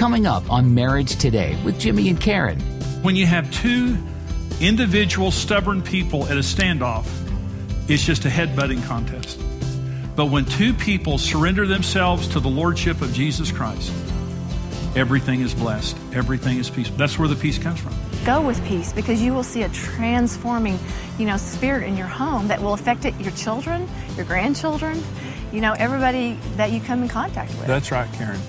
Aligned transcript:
Coming 0.00 0.24
up 0.24 0.50
on 0.50 0.74
Marriage 0.74 1.16
Today 1.16 1.62
with 1.62 1.78
Jimmy 1.78 2.08
and 2.08 2.18
Karen. 2.18 2.58
When 3.02 3.16
you 3.16 3.26
have 3.26 3.50
two 3.50 3.98
individual 4.58 5.30
stubborn 5.30 5.82
people 5.82 6.24
at 6.24 6.38
a 6.38 6.40
standoff, 6.40 7.06
it's 7.86 8.02
just 8.02 8.24
a 8.24 8.28
headbutting 8.28 8.82
contest. 8.86 9.38
But 10.16 10.30
when 10.30 10.46
two 10.46 10.72
people 10.72 11.18
surrender 11.18 11.66
themselves 11.66 12.28
to 12.28 12.40
the 12.40 12.48
Lordship 12.48 13.02
of 13.02 13.12
Jesus 13.12 13.52
Christ, 13.52 13.92
everything 14.96 15.42
is 15.42 15.52
blessed, 15.52 15.98
everything 16.14 16.56
is 16.56 16.70
peaceful. 16.70 16.96
That's 16.96 17.18
where 17.18 17.28
the 17.28 17.36
peace 17.36 17.58
comes 17.58 17.78
from. 17.78 17.92
Go 18.24 18.40
with 18.40 18.64
peace 18.64 18.94
because 18.94 19.20
you 19.20 19.34
will 19.34 19.42
see 19.42 19.64
a 19.64 19.68
transforming, 19.68 20.78
you 21.18 21.26
know, 21.26 21.36
spirit 21.36 21.86
in 21.86 21.98
your 21.98 22.06
home 22.06 22.48
that 22.48 22.62
will 22.62 22.72
affect 22.72 23.04
it, 23.04 23.20
your 23.20 23.32
children, 23.32 23.86
your 24.16 24.24
grandchildren, 24.24 25.02
you 25.52 25.60
know, 25.60 25.74
everybody 25.74 26.38
that 26.56 26.72
you 26.72 26.80
come 26.80 27.02
in 27.02 27.08
contact 27.10 27.50
with. 27.58 27.66
That's 27.66 27.92
right, 27.92 28.10
Karen. 28.14 28.40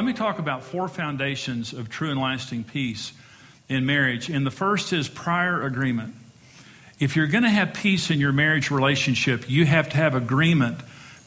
Let 0.00 0.06
me 0.06 0.12
talk 0.14 0.38
about 0.38 0.64
four 0.64 0.88
foundations 0.88 1.74
of 1.74 1.90
true 1.90 2.10
and 2.10 2.18
lasting 2.18 2.64
peace 2.64 3.12
in 3.68 3.84
marriage. 3.84 4.30
And 4.30 4.46
the 4.46 4.50
first 4.50 4.94
is 4.94 5.10
prior 5.10 5.62
agreement. 5.62 6.14
If 6.98 7.16
you're 7.16 7.26
going 7.26 7.44
to 7.44 7.50
have 7.50 7.74
peace 7.74 8.10
in 8.10 8.18
your 8.18 8.32
marriage 8.32 8.70
relationship, 8.70 9.50
you 9.50 9.66
have 9.66 9.90
to 9.90 9.98
have 9.98 10.14
agreement 10.14 10.78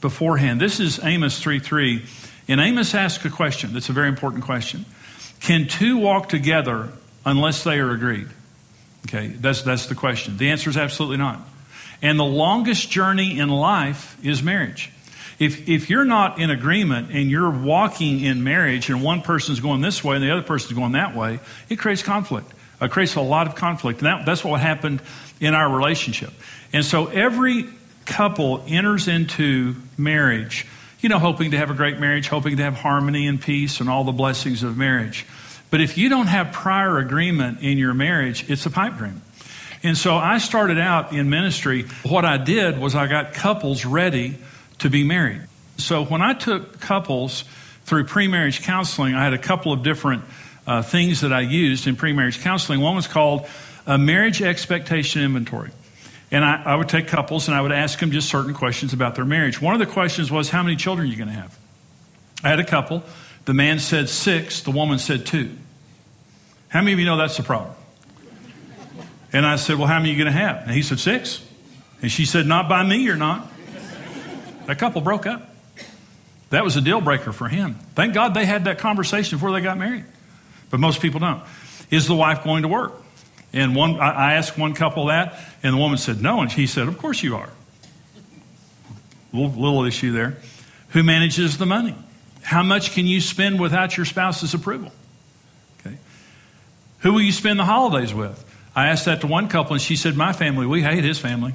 beforehand. 0.02 0.60
This 0.60 0.80
is 0.80 1.00
Amos 1.04 1.40
3 1.40 1.60
3. 1.60 2.04
And 2.48 2.60
Amos 2.60 2.96
asks 2.96 3.24
a 3.26 3.30
question 3.30 3.74
that's 3.74 3.90
a 3.90 3.94
very 3.94 4.08
important 4.10 4.44
question. 4.44 4.86
Can 5.40 5.68
two 5.68 6.00
walk 6.00 6.28
together 6.28 6.90
unless 7.28 7.64
they 7.64 7.78
are 7.78 7.92
agreed? 7.92 8.30
Okay, 9.06 9.28
that's, 9.28 9.62
that's 9.62 9.86
the 9.86 9.94
question. 9.94 10.38
The 10.38 10.50
answer 10.50 10.72
is 10.72 10.78
absolutely 10.78 11.18
not. 11.18 11.40
And 12.02 12.20
the 12.20 12.24
longest 12.24 12.90
journey 12.90 13.38
in 13.38 13.50
life 13.50 14.18
is 14.26 14.42
marriage. 14.42 14.90
If, 15.40 15.68
if 15.68 15.90
you're 15.90 16.06
not 16.06 16.40
in 16.40 16.50
agreement 16.50 17.12
and 17.12 17.30
you're 17.30 17.50
walking 17.50 18.22
in 18.22 18.44
marriage 18.44 18.90
and 18.90 19.04
one 19.04 19.22
person's 19.22 19.60
going 19.60 19.82
this 19.82 20.04
way 20.04 20.16
and 20.16 20.24
the 20.24 20.32
other 20.32 20.44
person's 20.44 20.78
going 20.78 20.94
that 20.94 21.16
way, 21.16 21.40
it 21.70 21.78
creates 21.78 22.04
conflict. 22.04 22.52
It 22.82 22.92
creates 22.92 23.16
a 23.16 23.22
lot 23.22 23.48
of 23.48 23.56
conflict. 23.56 24.00
And 24.00 24.08
that, 24.08 24.26
that's 24.26 24.44
what 24.44 24.60
happened 24.60 25.02
in 25.40 25.54
our 25.54 25.74
relationship. 25.74 26.32
And 26.72 26.86
so 26.86 27.08
every 27.08 27.68
couple 28.06 28.64
enters 28.68 29.08
into 29.08 29.76
marriage, 29.98 30.68
you 31.00 31.10
know, 31.10 31.20
hoping 31.20 31.52
to 31.52 31.58
have 31.58 31.70
a 31.70 31.74
great 31.74 32.00
marriage, 32.00 32.28
hoping 32.28 32.58
to 32.58 32.64
have 32.64 32.76
harmony 32.76 33.28
and 33.28 33.42
peace 33.42 33.80
and 33.80 33.90
all 33.90 34.04
the 34.04 34.12
blessings 34.12 34.64
of 34.64 34.78
marriage. 34.78 35.26
But 35.70 35.82
if 35.82 35.98
you 35.98 36.10
don't 36.10 36.28
have 36.28 36.52
prior 36.52 36.98
agreement 37.00 37.62
in 37.62 37.78
your 37.78 37.94
marriage, 37.94 38.50
it's 38.50 38.66
a 38.66 38.70
pipe 38.70 38.98
dream. 38.98 39.22
And 39.82 39.98
so 39.98 40.16
I 40.16 40.38
started 40.38 40.78
out 40.78 41.12
in 41.12 41.30
ministry. 41.30 41.84
What 42.04 42.24
I 42.24 42.38
did 42.38 42.80
was 42.80 42.96
I 42.96 43.08
got 43.08 43.34
couples 43.34 43.84
ready 43.84 44.38
to 44.80 44.90
be 44.90 45.04
married. 45.04 45.42
So 45.78 46.06
when 46.06 46.22
I 46.22 46.34
took 46.34 46.80
couples 46.80 47.44
through 47.86 48.06
pre 48.06 48.28
marriage 48.28 48.62
counseling, 48.64 49.16
I 49.16 49.24
had 49.24 49.34
a 49.34 49.38
couple 49.38 49.74
of 49.74 49.84
different 49.84 50.24
uh, 50.66 50.82
things 50.82 51.22
that 51.22 51.34
I 51.34 51.42
used 51.42 51.88
in 51.88 51.96
pre 51.96 52.14
marriage 52.14 52.42
counseling. 52.42 52.80
One 52.80 52.96
was 52.96 53.08
called 53.08 53.48
a 53.86 53.98
marriage 53.98 54.42
expectation 54.42 55.22
inventory. 55.24 55.72
And 56.32 56.44
I, 56.44 56.64
I, 56.64 56.76
would 56.76 56.90
take 56.90 57.08
couples 57.08 57.48
and 57.48 57.56
I 57.56 57.62
would 57.62 57.72
ask 57.72 58.00
them 58.00 58.12
just 58.12 58.28
certain 58.28 58.56
questions 58.56 58.92
about 58.92 59.14
their 59.14 59.26
marriage. 59.26 59.62
One 59.62 59.76
of 59.76 59.80
the 59.80 59.86
questions 59.86 60.32
was, 60.32 60.50
How 60.50 60.64
many 60.64 60.76
children 60.76 61.08
are 61.08 61.12
you 61.12 61.18
going 61.18 61.30
to 61.30 61.36
have? 61.36 61.58
I 62.44 62.50
had 62.50 62.60
a 62.60 62.66
couple. 62.66 63.04
The 63.46 63.54
man 63.54 63.80
said 63.80 64.10
six, 64.10 64.62
the 64.62 64.72
woman 64.72 65.00
said 65.00 65.26
two. 65.26 65.52
How 66.70 66.80
many 66.80 66.94
of 66.94 67.00
you 67.00 67.06
know 67.06 67.18
that's 67.18 67.38
the 67.38 67.44
problem? 67.44 67.76
And 69.32 69.46
I 69.46 69.58
said, 69.58 69.78
Well, 69.78 69.88
how 69.88 70.00
many 70.00 70.10
are 70.10 70.14
you 70.14 70.24
going 70.24 70.34
to 70.34 70.40
have? 70.40 70.64
And 70.64 70.72
he 70.72 70.82
said, 70.82 71.00
Six. 71.00 71.46
And 72.02 72.12
she 72.12 72.26
said, 72.26 72.48
Not 72.48 72.68
by 72.68 72.84
me, 72.84 72.98
you're 72.98 73.16
not. 73.16 73.48
That 74.66 74.80
couple 74.80 75.02
broke 75.02 75.26
up. 75.26 75.50
That 76.50 76.64
was 76.64 76.76
a 76.76 76.82
deal 76.82 77.02
breaker 77.02 77.34
for 77.34 77.48
him. 77.48 77.80
Thank 77.96 78.14
God 78.14 78.36
they 78.36 78.46
had 78.46 78.66
that 78.66 78.78
conversation 78.78 79.38
before 79.38 79.52
they 79.52 79.62
got 79.62 79.78
married. 79.78 80.06
But 80.70 80.80
most 80.80 81.02
people 81.02 81.20
don't. 81.20 81.42
Is 81.90 82.08
the 82.08 82.16
wife 82.16 82.44
going 82.44 82.62
to 82.62 82.68
work? 82.68 82.94
And 83.54 83.76
one, 83.76 84.00
I 84.00 84.34
asked 84.34 84.58
one 84.58 84.74
couple 84.74 85.08
that, 85.08 85.40
and 85.62 85.74
the 85.74 85.78
woman 85.78 85.98
said 85.98 86.22
no, 86.22 86.42
and 86.42 86.52
he 86.52 86.66
said, 86.66 86.88
"Of 86.88 86.98
course 86.98 87.22
you 87.22 87.36
are." 87.36 87.50
Little, 89.32 89.50
little 89.50 89.86
issue 89.86 90.12
there. 90.12 90.38
Who 90.90 91.04
manages 91.04 91.58
the 91.58 91.66
money? 91.66 91.96
How 92.42 92.62
much 92.62 92.94
can 92.94 93.08
you 93.08 93.22
spend 93.22 93.60
without 93.60 93.96
your 93.98 94.06
spouse's 94.06 94.54
approval? 94.54 94.92
Okay. 95.80 95.98
Who 97.00 97.14
will 97.14 97.22
you 97.22 97.32
spend 97.32 97.60
the 97.60 97.66
holidays 97.66 98.14
with? 98.14 98.44
I 98.76 98.88
asked 98.88 99.06
that 99.06 99.22
to 99.22 99.28
one 99.28 99.50
couple, 99.50 99.74
and 99.74 99.82
she 99.82 99.96
said, 99.96 100.16
"My 100.16 100.34
family. 100.34 100.66
We 100.66 100.82
hate 100.82 101.04
his 101.04 101.20
family." 101.20 101.54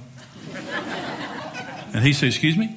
and 1.95 2.05
he 2.05 2.13
said, 2.13 2.29
"Excuse 2.29 2.57
me." 2.57 2.77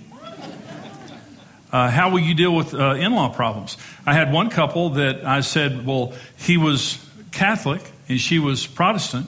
Uh, 1.71 1.89
how 1.89 2.09
will 2.09 2.19
you 2.19 2.33
deal 2.33 2.53
with 2.53 2.73
uh, 2.73 2.95
in 2.95 3.13
law 3.13 3.29
problems? 3.29 3.77
I 4.05 4.13
had 4.13 4.33
one 4.33 4.49
couple 4.49 4.89
that 4.91 5.25
I 5.25 5.41
said, 5.41 5.85
well, 5.85 6.13
he 6.37 6.57
was 6.57 7.03
Catholic 7.31 7.81
and 8.09 8.19
she 8.19 8.39
was 8.39 8.67
Protestant. 8.67 9.27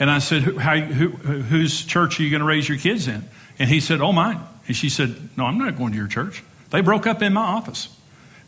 And 0.00 0.10
I 0.10 0.18
said, 0.18 0.42
how, 0.56 0.76
who, 0.76 1.08
whose 1.08 1.84
church 1.84 2.18
are 2.18 2.22
you 2.22 2.30
going 2.30 2.40
to 2.40 2.46
raise 2.46 2.68
your 2.68 2.78
kids 2.78 3.06
in? 3.06 3.28
And 3.58 3.68
he 3.68 3.80
said, 3.80 4.00
oh, 4.00 4.12
mine. 4.12 4.40
And 4.66 4.76
she 4.76 4.88
said, 4.88 5.14
no, 5.36 5.44
I'm 5.44 5.58
not 5.58 5.76
going 5.76 5.92
to 5.92 5.98
your 5.98 6.08
church. 6.08 6.42
They 6.70 6.80
broke 6.80 7.06
up 7.06 7.22
in 7.22 7.32
my 7.32 7.42
office. 7.42 7.94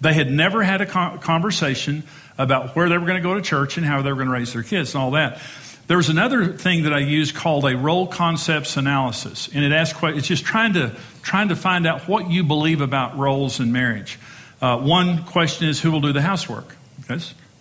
They 0.01 0.13
had 0.13 0.31
never 0.31 0.63
had 0.63 0.81
a 0.81 0.87
conversation 0.87 2.03
about 2.39 2.75
where 2.75 2.89
they 2.89 2.99
were 2.99 3.07
going 3.07 3.23
to 3.23 3.27
go 3.27 3.35
to 3.35 3.43
church 3.43 3.77
and 3.77 3.87
how 3.87 4.03
they 4.03 4.11
were 4.11 4.17
going 4.17 4.29
to 4.29 4.33
raise 4.33 4.53
their 4.53 4.63
kids 4.63 4.95
and 4.95 5.03
all 5.03 5.13
that. 5.13 5.41
There 5.87 5.97
was 5.97 6.09
another 6.09 6.49
thing 6.49 6.83
that 6.83 6.93
I 6.93 6.99
use 6.99 7.31
called 7.31 7.65
a 7.65 7.77
role 7.77 8.09
concepts 8.09 8.77
analysis, 8.77 9.49
and 9.55 9.65
it 9.65 9.71
asks 9.71 9.99
it's 10.03 10.27
just 10.27 10.45
trying 10.45 10.73
to 10.73 10.97
trying 11.23 11.49
to 11.49 11.57
find 11.57 11.87
out 11.87 12.09
what 12.09 12.29
you 12.29 12.43
believe 12.43 12.81
about 12.81 13.17
roles 13.17 13.61
in 13.61 13.71
marriage. 13.71 14.19
Uh, 14.61 14.79
one 14.79 15.25
question 15.25 15.69
is 15.69 15.81
who 15.81 15.93
will 15.93 16.01
do 16.01 16.13
the 16.13 16.23
housework. 16.23 16.75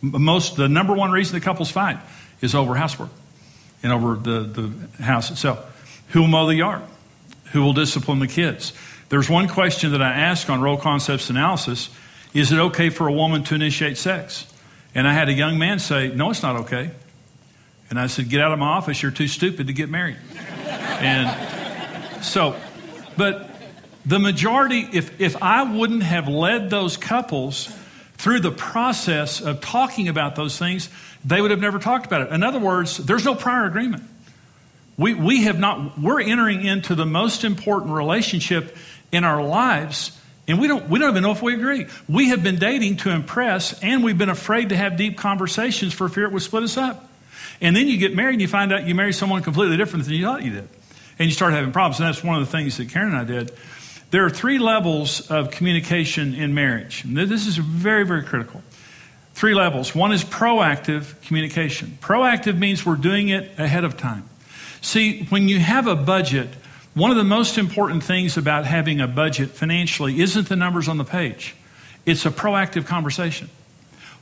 Most 0.01 0.55
the 0.55 0.67
number 0.67 0.93
one 0.93 1.11
reason 1.11 1.35
the 1.35 1.43
couples 1.43 1.69
fight 1.69 1.99
is 2.41 2.55
over 2.55 2.73
housework 2.73 3.11
and 3.83 3.91
over 3.91 4.15
the, 4.15 4.39
the 4.41 5.03
house 5.03 5.29
itself. 5.29 6.03
Who 6.09 6.21
will 6.21 6.27
mow 6.27 6.47
the 6.47 6.55
yard? 6.55 6.81
Who 7.51 7.61
will 7.61 7.73
discipline 7.73 8.19
the 8.19 8.27
kids? 8.27 8.73
There's 9.09 9.29
one 9.29 9.47
question 9.47 9.91
that 9.91 10.01
I 10.01 10.11
ask 10.11 10.49
on 10.49 10.61
role 10.61 10.77
concepts 10.77 11.29
analysis: 11.29 11.89
Is 12.33 12.51
it 12.51 12.57
okay 12.57 12.89
for 12.89 13.07
a 13.07 13.13
woman 13.13 13.43
to 13.45 13.55
initiate 13.55 13.99
sex? 13.99 14.51
And 14.95 15.07
I 15.07 15.13
had 15.13 15.29
a 15.29 15.33
young 15.33 15.59
man 15.59 15.77
say, 15.77 16.07
"No, 16.07 16.31
it's 16.31 16.41
not 16.41 16.55
okay." 16.61 16.89
And 17.89 17.99
I 17.99 18.07
said, 18.07 18.29
Get 18.29 18.41
out 18.41 18.51
of 18.51 18.59
my 18.59 18.67
office. 18.67 19.01
You're 19.01 19.11
too 19.11 19.27
stupid 19.27 19.67
to 19.67 19.73
get 19.73 19.89
married. 19.89 20.17
and 20.65 22.23
so, 22.23 22.59
but 23.17 23.51
the 24.05 24.19
majority, 24.19 24.87
if, 24.93 25.19
if 25.19 25.41
I 25.41 25.63
wouldn't 25.63 26.03
have 26.03 26.27
led 26.27 26.69
those 26.69 26.97
couples 26.97 27.69
through 28.17 28.39
the 28.39 28.51
process 28.51 29.41
of 29.41 29.61
talking 29.61 30.07
about 30.07 30.35
those 30.35 30.57
things, 30.57 30.89
they 31.23 31.41
would 31.41 31.51
have 31.51 31.59
never 31.59 31.79
talked 31.79 32.05
about 32.05 32.21
it. 32.21 32.31
In 32.31 32.43
other 32.43 32.59
words, 32.59 32.97
there's 32.97 33.25
no 33.25 33.35
prior 33.35 33.65
agreement. 33.65 34.03
We, 34.97 35.13
we 35.13 35.43
have 35.43 35.59
not, 35.59 35.99
we're 35.99 36.21
entering 36.21 36.63
into 36.63 36.95
the 36.95 37.05
most 37.05 37.43
important 37.43 37.91
relationship 37.91 38.77
in 39.11 39.23
our 39.23 39.43
lives, 39.43 40.17
and 40.47 40.59
we 40.59 40.67
don't, 40.67 40.87
we 40.87 40.99
don't 40.99 41.09
even 41.09 41.23
know 41.23 41.31
if 41.31 41.41
we 41.41 41.53
agree. 41.53 41.87
We 42.07 42.29
have 42.29 42.43
been 42.43 42.57
dating 42.57 42.97
to 42.97 43.09
impress, 43.09 43.77
and 43.81 44.03
we've 44.03 44.17
been 44.17 44.29
afraid 44.29 44.69
to 44.69 44.77
have 44.77 44.95
deep 44.95 45.17
conversations 45.17 45.93
for 45.93 46.07
fear 46.07 46.25
it 46.25 46.31
would 46.31 46.43
split 46.43 46.63
us 46.63 46.77
up. 46.77 47.09
And 47.61 47.75
then 47.75 47.87
you 47.87 47.97
get 47.97 48.15
married 48.15 48.33
and 48.33 48.41
you 48.41 48.47
find 48.47 48.73
out 48.73 48.87
you 48.87 48.95
marry 48.95 49.13
someone 49.13 49.41
completely 49.43 49.77
different 49.77 50.05
than 50.05 50.13
you 50.13 50.25
thought 50.25 50.43
you 50.43 50.51
did. 50.51 50.67
And 51.17 51.29
you 51.29 51.31
start 51.31 51.53
having 51.53 51.71
problems. 51.71 51.99
And 51.99 52.07
that's 52.07 52.23
one 52.23 52.35
of 52.35 52.45
the 52.45 52.51
things 52.51 52.77
that 52.77 52.89
Karen 52.89 53.09
and 53.09 53.17
I 53.17 53.23
did. 53.23 53.51
There 54.11 54.25
are 54.25 54.29
three 54.29 54.59
levels 54.59 55.29
of 55.31 55.51
communication 55.51 56.35
in 56.35 56.53
marriage. 56.53 57.03
And 57.03 57.17
this 57.17 57.47
is 57.47 57.57
very, 57.57 58.05
very 58.05 58.23
critical. 58.23 58.61
Three 59.33 59.53
levels. 59.53 59.93
One 59.93 60.13
is 60.13 60.23
proactive 60.23 61.21
communication. 61.23 61.97
Proactive 62.01 62.57
means 62.57 62.85
we're 62.85 62.95
doing 62.95 63.29
it 63.29 63.51
ahead 63.57 63.83
of 63.83 63.97
time. 63.97 64.29
See, 64.81 65.25
when 65.25 65.49
you 65.49 65.59
have 65.59 65.87
a 65.87 65.95
budget, 65.95 66.47
one 66.93 67.11
of 67.11 67.17
the 67.17 67.23
most 67.25 67.57
important 67.57 68.03
things 68.03 68.37
about 68.37 68.65
having 68.65 69.01
a 69.01 69.07
budget 69.07 69.49
financially 69.49 70.21
isn't 70.21 70.47
the 70.47 70.55
numbers 70.55 70.87
on 70.87 70.97
the 70.97 71.03
page, 71.03 71.55
it's 72.05 72.25
a 72.25 72.29
proactive 72.29 72.85
conversation. 72.85 73.49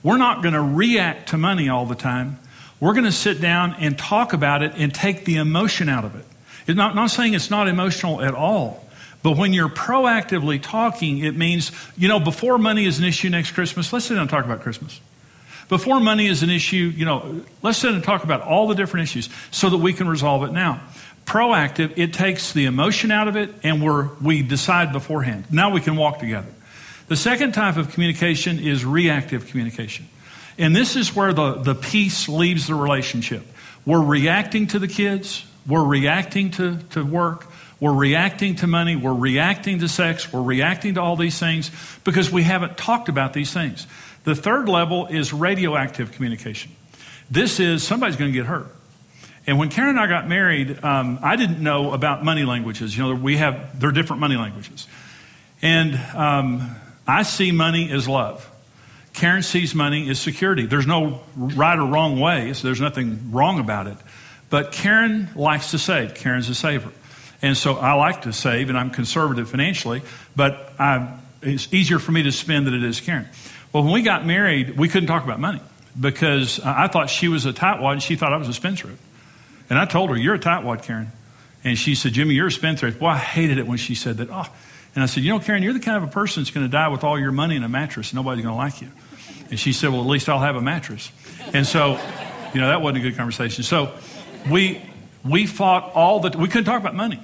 We're 0.01 0.17
not 0.17 0.41
going 0.41 0.53
to 0.53 0.61
react 0.61 1.29
to 1.29 1.37
money 1.37 1.69
all 1.69 1.85
the 1.85 1.95
time. 1.95 2.39
We're 2.83 2.91
going 2.91 3.05
to 3.05 3.13
sit 3.13 3.39
down 3.39 3.77
and 3.79 3.97
talk 3.97 4.33
about 4.33 4.61
it 4.61 4.73
and 4.75 4.93
take 4.93 5.23
the 5.23 5.37
emotion 5.37 5.87
out 5.87 6.03
of 6.03 6.17
it. 6.17 6.25
It's 6.67 6.75
not, 6.75 6.95
not 6.95 7.11
saying 7.11 7.33
it's 7.33 7.49
not 7.49 7.69
emotional 7.69 8.21
at 8.21 8.33
all. 8.33 8.85
But 9.21 9.37
when 9.37 9.53
you're 9.53 9.69
proactively 9.69 10.61
talking, 10.61 11.19
it 11.19 11.33
means, 11.33 11.71
you 11.95 12.09
know, 12.09 12.19
before 12.19 12.57
money 12.57 12.83
is 12.83 12.99
an 12.99 13.05
issue 13.05 13.29
next 13.29 13.51
Christmas, 13.51 13.93
let's 13.93 14.03
sit 14.03 14.15
down 14.15 14.23
and 14.23 14.29
talk 14.29 14.43
about 14.43 14.63
Christmas. 14.63 14.99
Before 15.69 16.01
money 16.01 16.27
is 16.27 16.43
an 16.43 16.49
issue, 16.49 16.91
you 16.93 17.05
know, 17.05 17.45
let's 17.61 17.77
sit 17.77 17.87
down 17.87 17.95
and 17.95 18.03
talk 18.03 18.25
about 18.25 18.41
all 18.41 18.67
the 18.67 18.75
different 18.75 19.05
issues 19.05 19.29
so 19.49 19.69
that 19.69 19.77
we 19.77 19.93
can 19.93 20.09
resolve 20.09 20.43
it 20.43 20.51
now. 20.51 20.81
Proactive, 21.25 21.93
it 21.95 22.11
takes 22.11 22.51
the 22.51 22.65
emotion 22.65 23.11
out 23.11 23.29
of 23.29 23.37
it 23.37 23.49
and 23.63 23.81
we're, 23.81 24.09
we 24.15 24.41
decide 24.41 24.91
beforehand. 24.91 25.45
Now 25.49 25.71
we 25.71 25.79
can 25.79 25.95
walk 25.95 26.19
together. 26.19 26.49
The 27.07 27.15
second 27.15 27.53
type 27.53 27.77
of 27.77 27.93
communication 27.93 28.59
is 28.59 28.83
reactive 28.83 29.47
communication. 29.47 30.09
And 30.57 30.75
this 30.75 30.95
is 30.95 31.15
where 31.15 31.33
the, 31.33 31.53
the 31.53 31.75
peace 31.75 32.29
leaves 32.29 32.67
the 32.67 32.75
relationship. 32.75 33.43
We're 33.85 34.03
reacting 34.03 34.67
to 34.67 34.79
the 34.79 34.87
kids, 34.87 35.45
we're 35.67 35.83
reacting 35.83 36.51
to, 36.51 36.77
to 36.91 37.03
work, 37.03 37.47
we're 37.79 37.93
reacting 37.93 38.55
to 38.57 38.67
money, 38.67 38.95
we're 38.95 39.13
reacting 39.13 39.79
to 39.79 39.89
sex, 39.89 40.31
we're 40.31 40.41
reacting 40.41 40.93
to 40.93 41.01
all 41.01 41.15
these 41.15 41.37
things 41.37 41.69
because 42.03 42.31
we 42.31 42.43
haven't 42.43 42.77
talked 42.77 43.09
about 43.09 43.33
these 43.33 43.51
things. 43.51 43.87
The 44.23 44.35
third 44.35 44.69
level 44.69 45.07
is 45.07 45.33
radioactive 45.33 46.13
communication. 46.13 46.71
This 47.29 47.59
is 47.59 47.83
somebody's 47.83 48.15
going 48.15 48.31
to 48.31 48.37
get 48.37 48.45
hurt. 48.45 48.67
And 49.45 49.57
when 49.59 49.69
Karen 49.69 49.91
and 49.91 49.99
I 49.99 50.07
got 50.07 50.29
married, 50.29 50.81
um, 50.83 51.19
I 51.21 51.35
didn't 51.35 51.61
know 51.61 51.91
about 51.91 52.23
money 52.23 52.45
languages. 52.45 52.95
You 52.95 53.03
know, 53.03 53.15
we 53.15 53.37
have, 53.37 53.77
there 53.77 53.89
are 53.89 53.93
different 53.93 54.21
money 54.21 54.37
languages. 54.37 54.87
And 55.61 55.95
um, 56.15 56.75
I 57.05 57.23
see 57.23 57.51
money 57.51 57.91
as 57.91 58.07
love. 58.07 58.49
Karen 59.13 59.43
sees 59.43 59.75
money 59.75 60.09
as 60.09 60.19
security. 60.19 60.65
There's 60.65 60.87
no 60.87 61.21
right 61.35 61.77
or 61.77 61.85
wrong 61.85 62.19
way, 62.19 62.53
so 62.53 62.67
there's 62.67 62.81
nothing 62.81 63.31
wrong 63.31 63.59
about 63.59 63.87
it. 63.87 63.97
But 64.49 64.71
Karen 64.71 65.29
likes 65.35 65.71
to 65.71 65.79
save. 65.79 66.15
Karen's 66.15 66.49
a 66.49 66.55
saver. 66.55 66.91
And 67.41 67.55
so 67.55 67.75
I 67.75 67.93
like 67.93 68.23
to 68.23 68.33
save, 68.33 68.69
and 68.69 68.77
I'm 68.77 68.89
conservative 68.89 69.49
financially, 69.49 70.01
but 70.35 70.73
I, 70.79 71.17
it's 71.41 71.71
easier 71.73 71.99
for 71.99 72.11
me 72.11 72.23
to 72.23 72.31
spend 72.31 72.67
than 72.67 72.73
it 72.73 72.83
is 72.83 73.01
Karen. 73.01 73.27
Well, 73.71 73.83
when 73.83 73.93
we 73.93 74.01
got 74.01 74.25
married, 74.25 74.77
we 74.77 74.87
couldn't 74.87 75.07
talk 75.07 75.23
about 75.23 75.39
money 75.39 75.61
because 75.99 76.59
I 76.59 76.87
thought 76.87 77.09
she 77.09 77.27
was 77.27 77.45
a 77.45 77.53
tightwad 77.53 77.93
and 77.93 78.03
she 78.03 78.15
thought 78.15 78.33
I 78.33 78.37
was 78.37 78.47
a 78.47 78.53
spendthrift. 78.53 79.01
And 79.69 79.77
I 79.79 79.85
told 79.85 80.09
her, 80.09 80.17
You're 80.17 80.35
a 80.35 80.39
tightwad, 80.39 80.83
Karen. 80.83 81.11
And 81.63 81.77
she 81.77 81.95
said, 81.95 82.13
Jimmy, 82.13 82.35
you're 82.35 82.47
a 82.47 82.51
spendthrift. 82.51 82.99
Boy, 82.99 83.07
I 83.07 83.17
hated 83.17 83.57
it 83.57 83.67
when 83.67 83.77
she 83.77 83.95
said 83.95 84.17
that. 84.17 84.29
Oh. 84.31 84.45
And 84.95 85.03
I 85.03 85.07
said, 85.07 85.23
You 85.23 85.31
know, 85.31 85.39
Karen, 85.39 85.63
you're 85.63 85.73
the 85.73 85.79
kind 85.79 85.97
of 85.97 86.03
a 86.03 86.11
person 86.11 86.43
that's 86.43 86.51
going 86.51 86.65
to 86.65 86.71
die 86.71 86.89
with 86.89 87.03
all 87.03 87.19
your 87.19 87.31
money 87.31 87.55
in 87.55 87.63
a 87.63 87.69
mattress. 87.69 88.11
And 88.11 88.17
nobody's 88.17 88.43
going 88.43 88.53
to 88.53 88.57
like 88.57 88.81
you. 88.81 88.89
And 89.49 89.59
she 89.59 89.73
said, 89.73 89.89
Well, 89.91 90.01
at 90.01 90.07
least 90.07 90.29
I'll 90.29 90.39
have 90.39 90.55
a 90.55 90.61
mattress. 90.61 91.11
And 91.53 91.65
so, 91.65 91.99
you 92.53 92.61
know, 92.61 92.67
that 92.67 92.81
wasn't 92.81 93.05
a 93.05 93.09
good 93.09 93.17
conversation. 93.17 93.63
So 93.63 93.93
we, 94.49 94.81
we 95.23 95.45
fought 95.45 95.93
all 95.93 96.19
the, 96.19 96.37
we 96.37 96.47
couldn't 96.47 96.65
talk 96.65 96.79
about 96.79 96.95
money. 96.95 97.19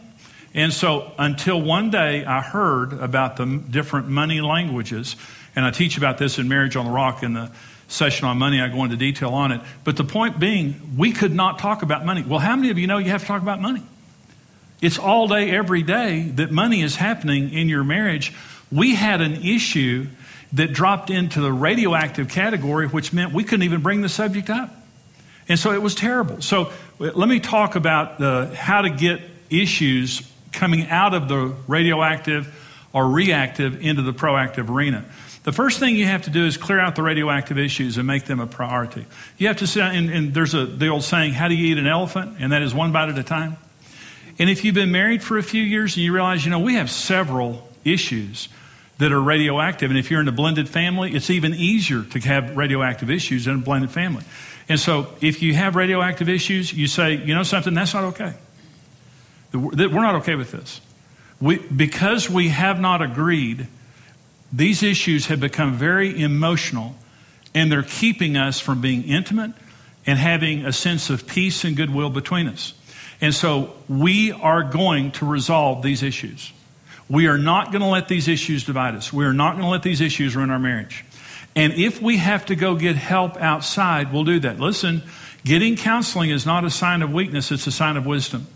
And 0.53 0.73
so 0.73 1.11
until 1.17 1.61
one 1.61 1.91
day 1.91 2.25
I 2.25 2.41
heard 2.41 2.93
about 2.93 3.37
the 3.37 3.45
different 3.45 4.07
money 4.07 4.41
languages, 4.41 5.15
and 5.55 5.65
I 5.65 5.71
teach 5.71 5.97
about 5.97 6.17
this 6.17 6.39
in 6.39 6.47
Marriage 6.47 6.75
on 6.75 6.85
the 6.85 6.91
Rock 6.91 7.23
in 7.23 7.33
the 7.33 7.51
session 7.87 8.27
on 8.27 8.37
money. 8.37 8.61
I 8.61 8.69
go 8.69 8.83
into 8.83 8.95
detail 8.95 9.33
on 9.33 9.51
it. 9.51 9.61
But 9.83 9.97
the 9.97 10.03
point 10.03 10.39
being, 10.39 10.95
we 10.97 11.11
could 11.11 11.33
not 11.33 11.59
talk 11.59 11.81
about 11.81 12.05
money. 12.05 12.23
Well, 12.23 12.39
how 12.39 12.55
many 12.55 12.69
of 12.69 12.77
you 12.77 12.87
know 12.87 12.97
you 12.97 13.09
have 13.09 13.21
to 13.21 13.27
talk 13.27 13.41
about 13.41 13.59
money? 13.61 13.83
It's 14.81 14.97
all 14.97 15.27
day, 15.27 15.49
every 15.49 15.81
day 15.81 16.31
that 16.35 16.51
money 16.51 16.81
is 16.81 16.95
happening 16.95 17.51
in 17.51 17.67
your 17.67 17.83
marriage. 17.83 18.33
We 18.71 18.95
had 18.95 19.21
an 19.21 19.43
issue 19.43 20.07
that 20.53 20.73
dropped 20.73 21.09
into 21.09 21.41
the 21.41 21.51
radioactive 21.51 22.29
category, 22.29 22.87
which 22.87 23.13
meant 23.13 23.33
we 23.33 23.43
couldn't 23.43 23.63
even 23.63 23.81
bring 23.81 24.01
the 24.01 24.09
subject 24.09 24.49
up. 24.49 24.75
And 25.47 25.57
so 25.57 25.73
it 25.73 25.81
was 25.81 25.95
terrible. 25.95 26.41
So 26.41 26.71
let 26.99 27.27
me 27.29 27.39
talk 27.39 27.75
about 27.75 28.19
the, 28.19 28.53
how 28.55 28.81
to 28.81 28.89
get 28.89 29.21
issues 29.49 30.29
coming 30.51 30.87
out 30.87 31.13
of 31.13 31.27
the 31.27 31.55
radioactive 31.67 32.55
or 32.93 33.07
reactive 33.07 33.83
into 33.83 34.01
the 34.01 34.13
proactive 34.13 34.69
arena. 34.69 35.05
The 35.43 35.51
first 35.51 35.79
thing 35.79 35.95
you 35.95 36.05
have 36.05 36.23
to 36.23 36.29
do 36.29 36.45
is 36.45 36.57
clear 36.57 36.79
out 36.79 36.95
the 36.95 37.03
radioactive 37.03 37.57
issues 37.57 37.97
and 37.97 38.05
make 38.05 38.25
them 38.25 38.39
a 38.39 38.47
priority. 38.47 39.05
You 39.37 39.47
have 39.47 39.57
to 39.57 39.67
sit 39.67 39.81
and, 39.81 40.09
and 40.09 40.33
there's 40.33 40.53
a, 40.53 40.65
the 40.65 40.89
old 40.89 41.03
saying, 41.03 41.33
how 41.33 41.47
do 41.47 41.55
you 41.55 41.71
eat 41.71 41.77
an 41.77 41.87
elephant? 41.87 42.35
And 42.39 42.51
that 42.51 42.61
is 42.61 42.73
one 42.73 42.91
bite 42.91 43.09
at 43.09 43.17
a 43.17 43.23
time. 43.23 43.57
And 44.37 44.49
if 44.49 44.63
you've 44.63 44.75
been 44.75 44.91
married 44.91 45.23
for 45.23 45.37
a 45.37 45.43
few 45.43 45.63
years 45.63 45.95
and 45.95 46.03
you 46.03 46.13
realize, 46.13 46.45
you 46.45 46.51
know, 46.51 46.59
we 46.59 46.75
have 46.75 46.91
several 46.91 47.67
issues 47.83 48.49
that 48.99 49.11
are 49.11 49.21
radioactive. 49.21 49.89
And 49.89 49.97
if 49.97 50.11
you're 50.11 50.21
in 50.21 50.27
a 50.27 50.33
blended 50.33 50.69
family, 50.69 51.15
it's 51.15 51.29
even 51.29 51.55
easier 51.55 52.03
to 52.03 52.19
have 52.19 52.55
radioactive 52.55 53.09
issues 53.09 53.47
in 53.47 53.55
a 53.55 53.57
blended 53.57 53.91
family. 53.91 54.23
And 54.67 54.79
so 54.79 55.07
if 55.19 55.41
you 55.41 55.55
have 55.55 55.75
radioactive 55.75 56.29
issues, 56.29 56.71
you 56.71 56.87
say, 56.87 57.15
you 57.15 57.33
know 57.33 57.43
something, 57.43 57.73
that's 57.73 57.93
not 57.93 58.03
okay. 58.05 58.33
We're 59.51 59.89
not 59.89 60.15
okay 60.15 60.35
with 60.35 60.51
this. 60.51 60.79
We, 61.41 61.57
because 61.57 62.29
we 62.29 62.49
have 62.49 62.79
not 62.79 63.01
agreed 63.01 63.67
these 64.51 64.83
issues 64.83 65.27
have 65.27 65.39
become 65.39 65.73
very 65.75 66.21
emotional, 66.21 66.95
and 67.53 67.71
they're 67.71 67.83
keeping 67.83 68.35
us 68.35 68.59
from 68.59 68.81
being 68.81 69.03
intimate 69.03 69.51
and 70.05 70.17
having 70.17 70.65
a 70.65 70.73
sense 70.73 71.09
of 71.09 71.27
peace 71.27 71.63
and 71.63 71.77
goodwill 71.77 72.09
between 72.09 72.47
us. 72.47 72.73
And 73.21 73.33
so 73.33 73.75
we 73.87 74.31
are 74.31 74.63
going 74.63 75.11
to 75.13 75.25
resolve 75.25 75.83
these 75.83 76.03
issues. 76.03 76.51
We 77.09 77.27
are 77.27 77.37
not 77.37 77.71
going 77.71 77.81
to 77.81 77.87
let 77.87 78.07
these 78.07 78.27
issues 78.27 78.63
divide 78.63 78.95
us. 78.95 79.11
We 79.11 79.25
are 79.25 79.33
not 79.33 79.53
going 79.53 79.63
to 79.63 79.69
let 79.69 79.83
these 79.83 79.99
issues 79.99 80.35
ruin 80.35 80.51
our 80.51 80.59
marriage. 80.59 81.03
And 81.55 81.73
if 81.73 82.01
we 82.01 82.17
have 82.17 82.45
to 82.47 82.55
go 82.55 82.75
get 82.75 82.95
help 82.95 83.37
outside, 83.37 84.13
we'll 84.13 84.23
do 84.23 84.39
that. 84.41 84.59
Listen, 84.59 85.01
getting 85.43 85.75
counseling 85.75 86.29
is 86.29 86.45
not 86.45 86.63
a 86.63 86.69
sign 86.69 87.01
of 87.01 87.11
weakness, 87.11 87.51
it's 87.51 87.65
a 87.65 87.71
sign 87.71 87.97
of 87.97 88.05
wisdom. 88.05 88.47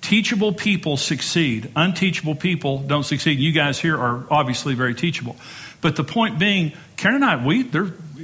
Teachable 0.00 0.52
people 0.52 0.96
succeed. 0.96 1.70
Unteachable 1.76 2.34
people 2.34 2.78
don't 2.78 3.04
succeed. 3.04 3.38
You 3.38 3.52
guys 3.52 3.78
here 3.78 3.98
are 3.98 4.24
obviously 4.30 4.74
very 4.74 4.94
teachable. 4.94 5.36
But 5.80 5.96
the 5.96 6.04
point 6.04 6.38
being, 6.38 6.72
Karen 6.96 7.16
and 7.16 7.24
I, 7.24 7.44
we, 7.44 7.64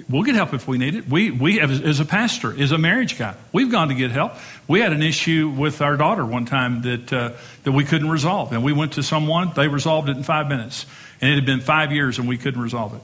we'll 0.09 0.23
get 0.23 0.35
help 0.35 0.53
if 0.53 0.69
we 0.69 0.79
need 0.79 0.95
it. 0.95 1.09
We, 1.09 1.31
we 1.31 1.61
as, 1.61 1.81
as 1.81 2.01
a 2.01 2.05
pastor, 2.05 2.59
as 2.61 2.73
a 2.73 2.79
marriage 2.79 3.19
guy, 3.19 3.35
we've 3.53 3.71
gone 3.71 3.89
to 3.89 3.95
get 3.95 4.11
help. 4.11 4.33
We 4.69 4.81
had 4.81 4.93
an 4.93 5.03
issue 5.03 5.49
with 5.49 5.81
our 5.81 5.97
daughter 5.97 6.25
one 6.25 6.45
time 6.45 6.83
that, 6.83 7.13
uh, 7.13 7.33
that 7.65 7.73
we 7.73 7.85
couldn't 7.85 8.11
resolve. 8.11 8.53
And 8.53 8.63
we 8.63 8.73
went 8.73 8.93
to 8.93 9.03
someone, 9.03 9.53
they 9.55 9.69
resolved 9.69 10.09
it 10.09 10.17
in 10.17 10.23
five 10.23 10.49
minutes. 10.49 10.87
And 11.21 11.31
it 11.31 11.35
had 11.37 11.47
been 11.47 11.61
five 11.61 11.93
years 11.93 12.19
and 12.19 12.29
we 12.29 12.37
couldn't 12.37 12.61
resolve 12.61 12.95
it. 12.95 13.01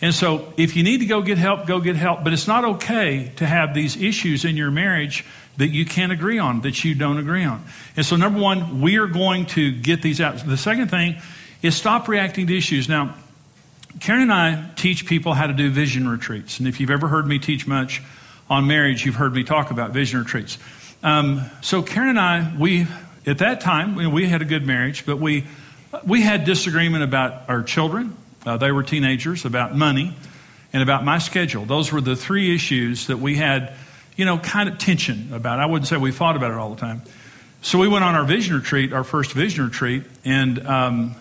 And 0.00 0.14
so 0.14 0.52
if 0.56 0.76
you 0.76 0.82
need 0.82 0.98
to 0.98 1.06
go 1.06 1.22
get 1.22 1.38
help, 1.38 1.66
go 1.66 1.80
get 1.80 1.96
help. 1.96 2.22
But 2.22 2.32
it's 2.32 2.46
not 2.46 2.64
okay 2.64 3.32
to 3.36 3.46
have 3.46 3.74
these 3.74 3.96
issues 3.96 4.44
in 4.44 4.56
your 4.56 4.70
marriage 4.70 5.24
that 5.56 5.68
you 5.68 5.84
can't 5.84 6.12
agree 6.12 6.38
on, 6.38 6.60
that 6.62 6.84
you 6.84 6.94
don't 6.94 7.18
agree 7.18 7.44
on. 7.44 7.64
And 7.96 8.04
so, 8.04 8.16
number 8.16 8.40
one, 8.40 8.80
we 8.80 8.98
are 8.98 9.06
going 9.06 9.46
to 9.46 9.72
get 9.72 10.02
these 10.02 10.20
out. 10.20 10.38
The 10.46 10.56
second 10.56 10.90
thing 10.90 11.16
is 11.62 11.74
stop 11.74 12.08
reacting 12.08 12.46
to 12.48 12.56
issues. 12.56 12.88
Now, 12.88 13.14
Karen 14.00 14.22
and 14.22 14.32
I 14.32 14.70
teach 14.76 15.06
people 15.06 15.32
how 15.32 15.46
to 15.46 15.54
do 15.54 15.70
vision 15.70 16.08
retreats. 16.08 16.58
And 16.58 16.68
if 16.68 16.80
you've 16.80 16.90
ever 16.90 17.08
heard 17.08 17.26
me 17.26 17.38
teach 17.38 17.66
much 17.66 18.02
on 18.50 18.66
marriage, 18.66 19.06
you've 19.06 19.14
heard 19.14 19.34
me 19.34 19.42
talk 19.42 19.70
about 19.70 19.92
vision 19.92 20.20
retreats. 20.20 20.58
Um, 21.02 21.42
so, 21.62 21.82
Karen 21.82 22.10
and 22.10 22.20
I, 22.20 22.54
we, 22.58 22.86
at 23.26 23.38
that 23.38 23.60
time, 23.60 23.94
we 23.94 24.26
had 24.26 24.42
a 24.42 24.46
good 24.46 24.66
marriage, 24.66 25.06
but 25.06 25.18
we, 25.18 25.44
we 26.04 26.20
had 26.20 26.44
disagreement 26.44 27.04
about 27.04 27.48
our 27.48 27.62
children. 27.62 28.16
Uh, 28.44 28.56
they 28.56 28.70
were 28.70 28.82
teenagers, 28.82 29.44
about 29.44 29.74
money, 29.74 30.14
and 30.72 30.82
about 30.82 31.04
my 31.04 31.18
schedule. 31.18 31.64
Those 31.64 31.90
were 31.90 32.00
the 32.00 32.16
three 32.16 32.54
issues 32.54 33.06
that 33.06 33.18
we 33.18 33.36
had 33.36 33.72
you 34.16 34.24
know, 34.24 34.38
kind 34.38 34.68
of 34.68 34.78
tension 34.78 35.32
about 35.32 35.58
it. 35.58 35.62
I 35.62 35.66
wouldn't 35.66 35.86
say 35.86 35.96
we 35.96 36.10
fought 36.10 36.36
about 36.36 36.50
it 36.50 36.56
all 36.56 36.70
the 36.70 36.80
time. 36.80 37.02
So 37.62 37.78
we 37.78 37.88
went 37.88 38.04
on 38.04 38.14
our 38.14 38.24
vision 38.24 38.56
retreat, 38.56 38.92
our 38.92 39.04
first 39.04 39.32
vision 39.32 39.64
retreat, 39.64 40.04
and 40.24 40.66
um, 40.66 41.14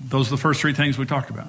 those 0.00 0.28
are 0.28 0.30
the 0.30 0.36
first 0.36 0.60
three 0.60 0.72
things 0.72 0.96
we 0.96 1.06
talked 1.06 1.30
about. 1.30 1.48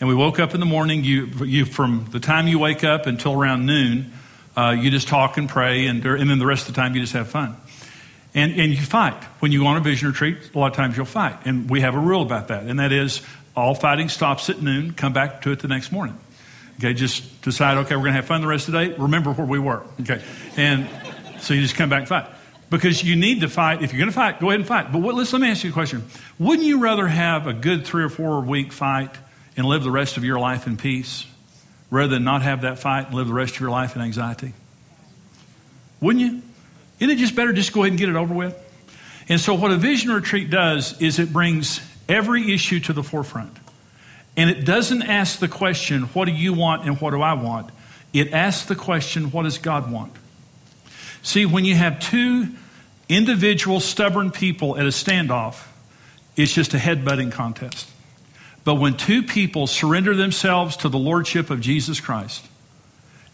And 0.00 0.08
we 0.08 0.14
woke 0.14 0.38
up 0.38 0.54
in 0.54 0.60
the 0.60 0.66
morning. 0.66 1.02
You, 1.02 1.26
you 1.44 1.64
from 1.64 2.06
the 2.12 2.20
time 2.20 2.46
you 2.46 2.58
wake 2.58 2.84
up 2.84 3.06
until 3.06 3.32
around 3.32 3.66
noon, 3.66 4.12
uh, 4.56 4.76
you 4.78 4.90
just 4.90 5.08
talk 5.08 5.36
and 5.36 5.48
pray, 5.48 5.86
and, 5.86 6.04
and 6.04 6.30
then 6.30 6.38
the 6.38 6.46
rest 6.46 6.68
of 6.68 6.74
the 6.74 6.80
time 6.80 6.94
you 6.94 7.00
just 7.00 7.14
have 7.14 7.28
fun. 7.28 7.56
And, 8.34 8.52
and 8.60 8.72
you 8.72 8.82
fight. 8.82 9.24
When 9.40 9.50
you 9.50 9.60
go 9.60 9.66
on 9.66 9.76
a 9.76 9.80
vision 9.80 10.08
retreat, 10.08 10.50
a 10.54 10.58
lot 10.58 10.70
of 10.70 10.76
times 10.76 10.96
you'll 10.96 11.06
fight. 11.06 11.38
And 11.44 11.70
we 11.70 11.80
have 11.80 11.94
a 11.94 11.98
rule 11.98 12.22
about 12.22 12.48
that, 12.48 12.64
and 12.64 12.78
that 12.78 12.92
is 12.92 13.22
all 13.56 13.74
fighting 13.74 14.08
stops 14.08 14.50
at 14.50 14.62
noon, 14.62 14.92
come 14.92 15.12
back 15.12 15.42
to 15.42 15.50
it 15.50 15.58
the 15.60 15.68
next 15.68 15.90
morning. 15.90 16.16
Okay, 16.78 16.94
just 16.94 17.42
decide, 17.42 17.78
okay, 17.78 17.96
we're 17.96 18.02
going 18.02 18.12
to 18.12 18.20
have 18.20 18.26
fun 18.26 18.40
the 18.40 18.46
rest 18.46 18.68
of 18.68 18.72
the 18.72 18.86
day. 18.86 18.94
Remember 18.94 19.32
where 19.32 19.46
we 19.46 19.58
were. 19.58 19.82
Okay. 20.00 20.22
And 20.56 20.88
so 21.40 21.54
you 21.54 21.60
just 21.60 21.74
come 21.74 21.90
back 21.90 22.00
and 22.00 22.08
fight. 22.08 22.26
Because 22.70 23.02
you 23.02 23.16
need 23.16 23.40
to 23.40 23.48
fight. 23.48 23.82
If 23.82 23.92
you're 23.92 23.98
going 23.98 24.10
to 24.10 24.14
fight, 24.14 24.40
go 24.40 24.50
ahead 24.50 24.60
and 24.60 24.68
fight. 24.68 24.92
But 24.92 25.00
what, 25.00 25.14
let 25.14 25.40
me 25.40 25.50
ask 25.50 25.64
you 25.64 25.70
a 25.70 25.72
question. 25.72 26.04
Wouldn't 26.38 26.66
you 26.66 26.78
rather 26.78 27.08
have 27.08 27.46
a 27.46 27.52
good 27.52 27.84
three 27.84 28.04
or 28.04 28.08
four 28.08 28.40
week 28.42 28.72
fight 28.72 29.10
and 29.56 29.66
live 29.66 29.82
the 29.82 29.90
rest 29.90 30.18
of 30.18 30.24
your 30.24 30.38
life 30.38 30.66
in 30.66 30.76
peace 30.76 31.26
rather 31.90 32.14
than 32.14 32.24
not 32.24 32.42
have 32.42 32.62
that 32.62 32.78
fight 32.78 33.06
and 33.06 33.14
live 33.14 33.26
the 33.26 33.32
rest 33.32 33.54
of 33.54 33.60
your 33.60 33.70
life 33.70 33.96
in 33.96 34.02
anxiety? 34.02 34.52
Wouldn't 36.00 36.24
you? 36.24 36.42
Isn't 37.00 37.16
it 37.16 37.18
just 37.18 37.34
better 37.34 37.52
just 37.52 37.72
go 37.72 37.82
ahead 37.82 37.92
and 37.92 37.98
get 37.98 38.08
it 38.08 38.16
over 38.16 38.34
with? 38.34 38.56
And 39.28 39.40
so, 39.40 39.54
what 39.54 39.70
a 39.70 39.76
vision 39.76 40.10
retreat 40.12 40.48
does 40.50 41.00
is 41.00 41.18
it 41.18 41.32
brings 41.32 41.80
every 42.08 42.52
issue 42.52 42.80
to 42.80 42.92
the 42.92 43.02
forefront. 43.02 43.56
And 44.38 44.48
it 44.48 44.64
doesn't 44.64 45.02
ask 45.02 45.40
the 45.40 45.48
question, 45.48 46.04
what 46.14 46.26
do 46.26 46.32
you 46.32 46.52
want 46.52 46.86
and 46.86 46.98
what 47.00 47.10
do 47.10 47.20
I 47.20 47.32
want? 47.32 47.70
It 48.12 48.32
asks 48.32 48.66
the 48.66 48.76
question, 48.76 49.32
what 49.32 49.42
does 49.42 49.58
God 49.58 49.90
want? 49.90 50.12
See, 51.22 51.44
when 51.44 51.64
you 51.64 51.74
have 51.74 51.98
two 51.98 52.48
individual 53.08 53.80
stubborn 53.80 54.30
people 54.30 54.78
at 54.78 54.84
a 54.86 54.90
standoff, 54.90 55.66
it's 56.36 56.54
just 56.54 56.72
a 56.72 56.76
headbutting 56.76 57.32
contest. 57.32 57.90
But 58.62 58.76
when 58.76 58.96
two 58.96 59.24
people 59.24 59.66
surrender 59.66 60.14
themselves 60.14 60.76
to 60.78 60.88
the 60.88 60.98
lordship 60.98 61.50
of 61.50 61.60
Jesus 61.60 62.00
Christ, 62.00 62.46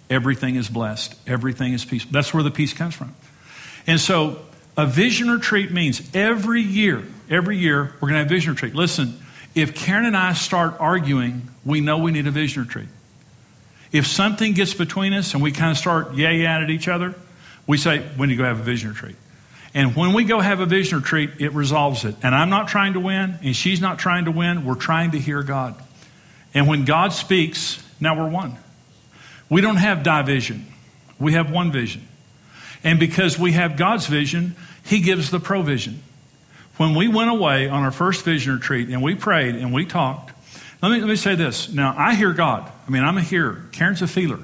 everything 0.09 0.57
is 0.57 0.71
blessed, 0.71 1.15
everything 1.27 1.75
is 1.75 1.85
peace. 1.85 2.07
That's 2.07 2.33
where 2.33 2.43
the 2.43 2.51
peace 2.51 2.73
comes 2.73 2.95
from. 2.95 3.15
And 3.87 4.01
so 4.01 4.41
A 4.77 4.87
vision 4.87 5.31
retreat 5.31 5.71
means 5.71 6.03
every 6.15 6.61
year, 6.61 7.05
every 7.31 7.57
year, 7.57 7.93
we're 7.95 8.09
going 8.09 8.15
to 8.15 8.19
have 8.19 8.27
a 8.27 8.29
vision 8.29 8.55
retreat. 8.55 8.75
Listen, 8.75 9.19
if 9.55 9.75
Karen 9.75 10.05
and 10.05 10.17
I 10.17 10.33
start 10.33 10.75
arguing, 10.81 11.49
we 11.65 11.81
know 11.81 11.99
we 11.99 12.11
need 12.11 12.27
a 12.27 12.31
vision 12.31 12.63
retreat. 12.63 12.89
If 13.93 14.07
something 14.07 14.55
gets 14.55 14.75
between 14.75 15.13
us 15.13 15.35
and 15.35 15.43
we 15.43 15.53
kind 15.53 15.71
of 15.71 15.79
start 15.79 16.15
yay 16.15 16.45
at 16.45 16.69
each 16.69 16.89
other, 16.89 17.15
we 17.67 17.79
say, 17.79 18.05
we 18.19 18.27
need 18.27 18.35
to 18.35 18.39
go 18.39 18.45
have 18.45 18.59
a 18.59 18.63
vision 18.63 18.91
retreat. 18.91 19.17
And 19.73 19.97
when 19.97 20.13
we 20.13 20.25
go 20.25 20.41
have 20.41 20.61
a 20.61 20.67
vision 20.67 20.99
retreat, 20.99 21.31
it 21.39 21.53
resolves 21.53 22.05
it. 22.05 22.15
And 22.23 22.35
I'm 22.35 22.51
not 22.51 22.69
trying 22.69 22.93
to 22.95 23.01
win, 23.01 23.39
and 23.43 23.55
she's 23.55 23.81
not 23.81 23.99
trying 23.99 24.25
to 24.27 24.31
win. 24.31 24.65
We're 24.65 24.75
trying 24.75 25.13
to 25.13 25.19
hear 25.19 25.43
God. 25.43 25.75
And 26.53 26.69
when 26.69 26.85
God 26.85 27.13
speaks, 27.13 27.83
now 28.01 28.17
we're 28.17 28.31
one. 28.31 28.57
We 29.49 29.61
don't 29.61 29.77
have 29.77 30.03
division, 30.03 30.67
we 31.19 31.33
have 31.35 31.51
one 31.51 31.71
vision. 31.71 32.09
And 32.83 33.01
because 33.01 33.39
we 33.39 33.53
have 33.53 33.77
God's 33.77 34.07
vision, 34.07 34.57
He 34.85 35.01
gives 35.01 35.31
the 35.31 35.41
provision. 35.41 36.03
When 36.77 36.95
we 36.95 37.09
went 37.09 37.31
away 37.31 37.69
on 37.69 37.83
our 37.83 37.93
first 37.93 38.25
vision 38.25 38.55
retreat 38.55 38.89
and 38.89 39.03
we 39.03 39.15
prayed 39.15 39.55
and 39.55 39.73
we 39.73 39.85
talked, 39.87 40.33
let 40.83 40.91
me, 40.91 40.99
let 41.01 41.09
me 41.09 41.17
say 41.17 41.35
this. 41.35 41.69
Now, 41.69 41.95
I 41.97 42.15
hear 42.15 42.33
God. 42.33 42.71
I 42.87 42.91
mean, 42.91 43.05
I'm 43.05 43.17
a 43.17 43.23
hearer. 43.23 43.63
Karen's 43.73 44.03
a 44.03 44.07
feeler. 44.07 44.41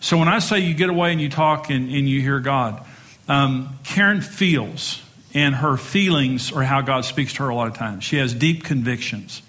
So 0.00 0.16
when 0.18 0.28
I 0.28 0.38
say 0.38 0.60
you 0.60 0.74
get 0.74 0.90
away 0.90 1.12
and 1.12 1.20
you 1.20 1.28
talk 1.28 1.70
and, 1.70 1.90
and 1.90 2.08
you 2.08 2.20
hear 2.20 2.40
God, 2.40 2.84
um, 3.28 3.78
Karen 3.84 4.20
feels, 4.20 5.02
and 5.34 5.54
her 5.54 5.76
feelings 5.76 6.52
are 6.52 6.62
how 6.62 6.80
God 6.80 7.04
speaks 7.04 7.34
to 7.34 7.44
her 7.44 7.48
a 7.48 7.54
lot 7.54 7.68
of 7.68 7.74
times. 7.74 8.04
She 8.04 8.16
has 8.16 8.34
deep 8.34 8.64
convictions. 8.64 9.42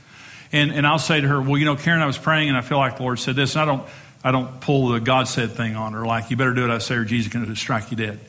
And, 0.52 0.72
and 0.72 0.86
I'll 0.86 1.00
say 1.00 1.22
to 1.22 1.28
her, 1.28 1.42
well, 1.42 1.58
you 1.58 1.66
know, 1.66 1.76
Karen, 1.76 2.02
I 2.02 2.06
was 2.06 2.18
praying 2.18 2.50
and 2.50 2.58
I 2.58 2.62
feel 2.62 2.78
like 2.78 2.98
the 2.98 3.04
Lord 3.04 3.20
said 3.20 3.36
this. 3.36 3.56
And 3.56 3.62
I 3.62 3.66
don't, 3.66 3.88
I 4.24 4.32
don't 4.32 4.60
pull 4.62 4.90
the 4.90 5.00
God 5.00 5.28
said 5.28 5.52
thing 5.52 5.76
on 5.76 5.94
her, 5.94 6.06
like, 6.06 6.30
you 6.30 6.38
better 6.38 6.54
do 6.54 6.62
what 6.62 6.72
I 6.72 6.78
say 6.78 6.96
or 6.96 7.06
Jesus 7.06 7.28
is 7.28 7.34
going 7.34 7.46
to 7.46 7.56
strike 7.56 7.92
you 7.92 7.98
dead. 7.98 8.20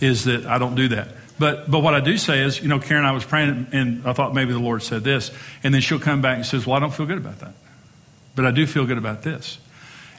Is 0.00 0.24
that 0.24 0.46
I 0.46 0.58
don't 0.58 0.74
do 0.74 0.88
that. 0.88 1.08
But, 1.38 1.70
but 1.70 1.80
what 1.80 1.94
I 1.94 2.00
do 2.00 2.18
say 2.18 2.42
is, 2.42 2.60
you 2.60 2.68
know, 2.68 2.80
Karen, 2.80 3.04
I 3.04 3.12
was 3.12 3.24
praying 3.24 3.68
and 3.72 4.06
I 4.06 4.12
thought 4.12 4.34
maybe 4.34 4.52
the 4.52 4.58
Lord 4.58 4.82
said 4.82 5.04
this. 5.04 5.30
And 5.62 5.72
then 5.72 5.80
she'll 5.80 6.00
come 6.00 6.20
back 6.20 6.36
and 6.36 6.46
says, 6.46 6.66
well, 6.66 6.76
I 6.76 6.80
don't 6.80 6.92
feel 6.92 7.06
good 7.06 7.18
about 7.18 7.40
that. 7.40 7.54
But 8.34 8.44
I 8.44 8.50
do 8.50 8.66
feel 8.66 8.86
good 8.86 8.98
about 8.98 9.22
this. 9.22 9.58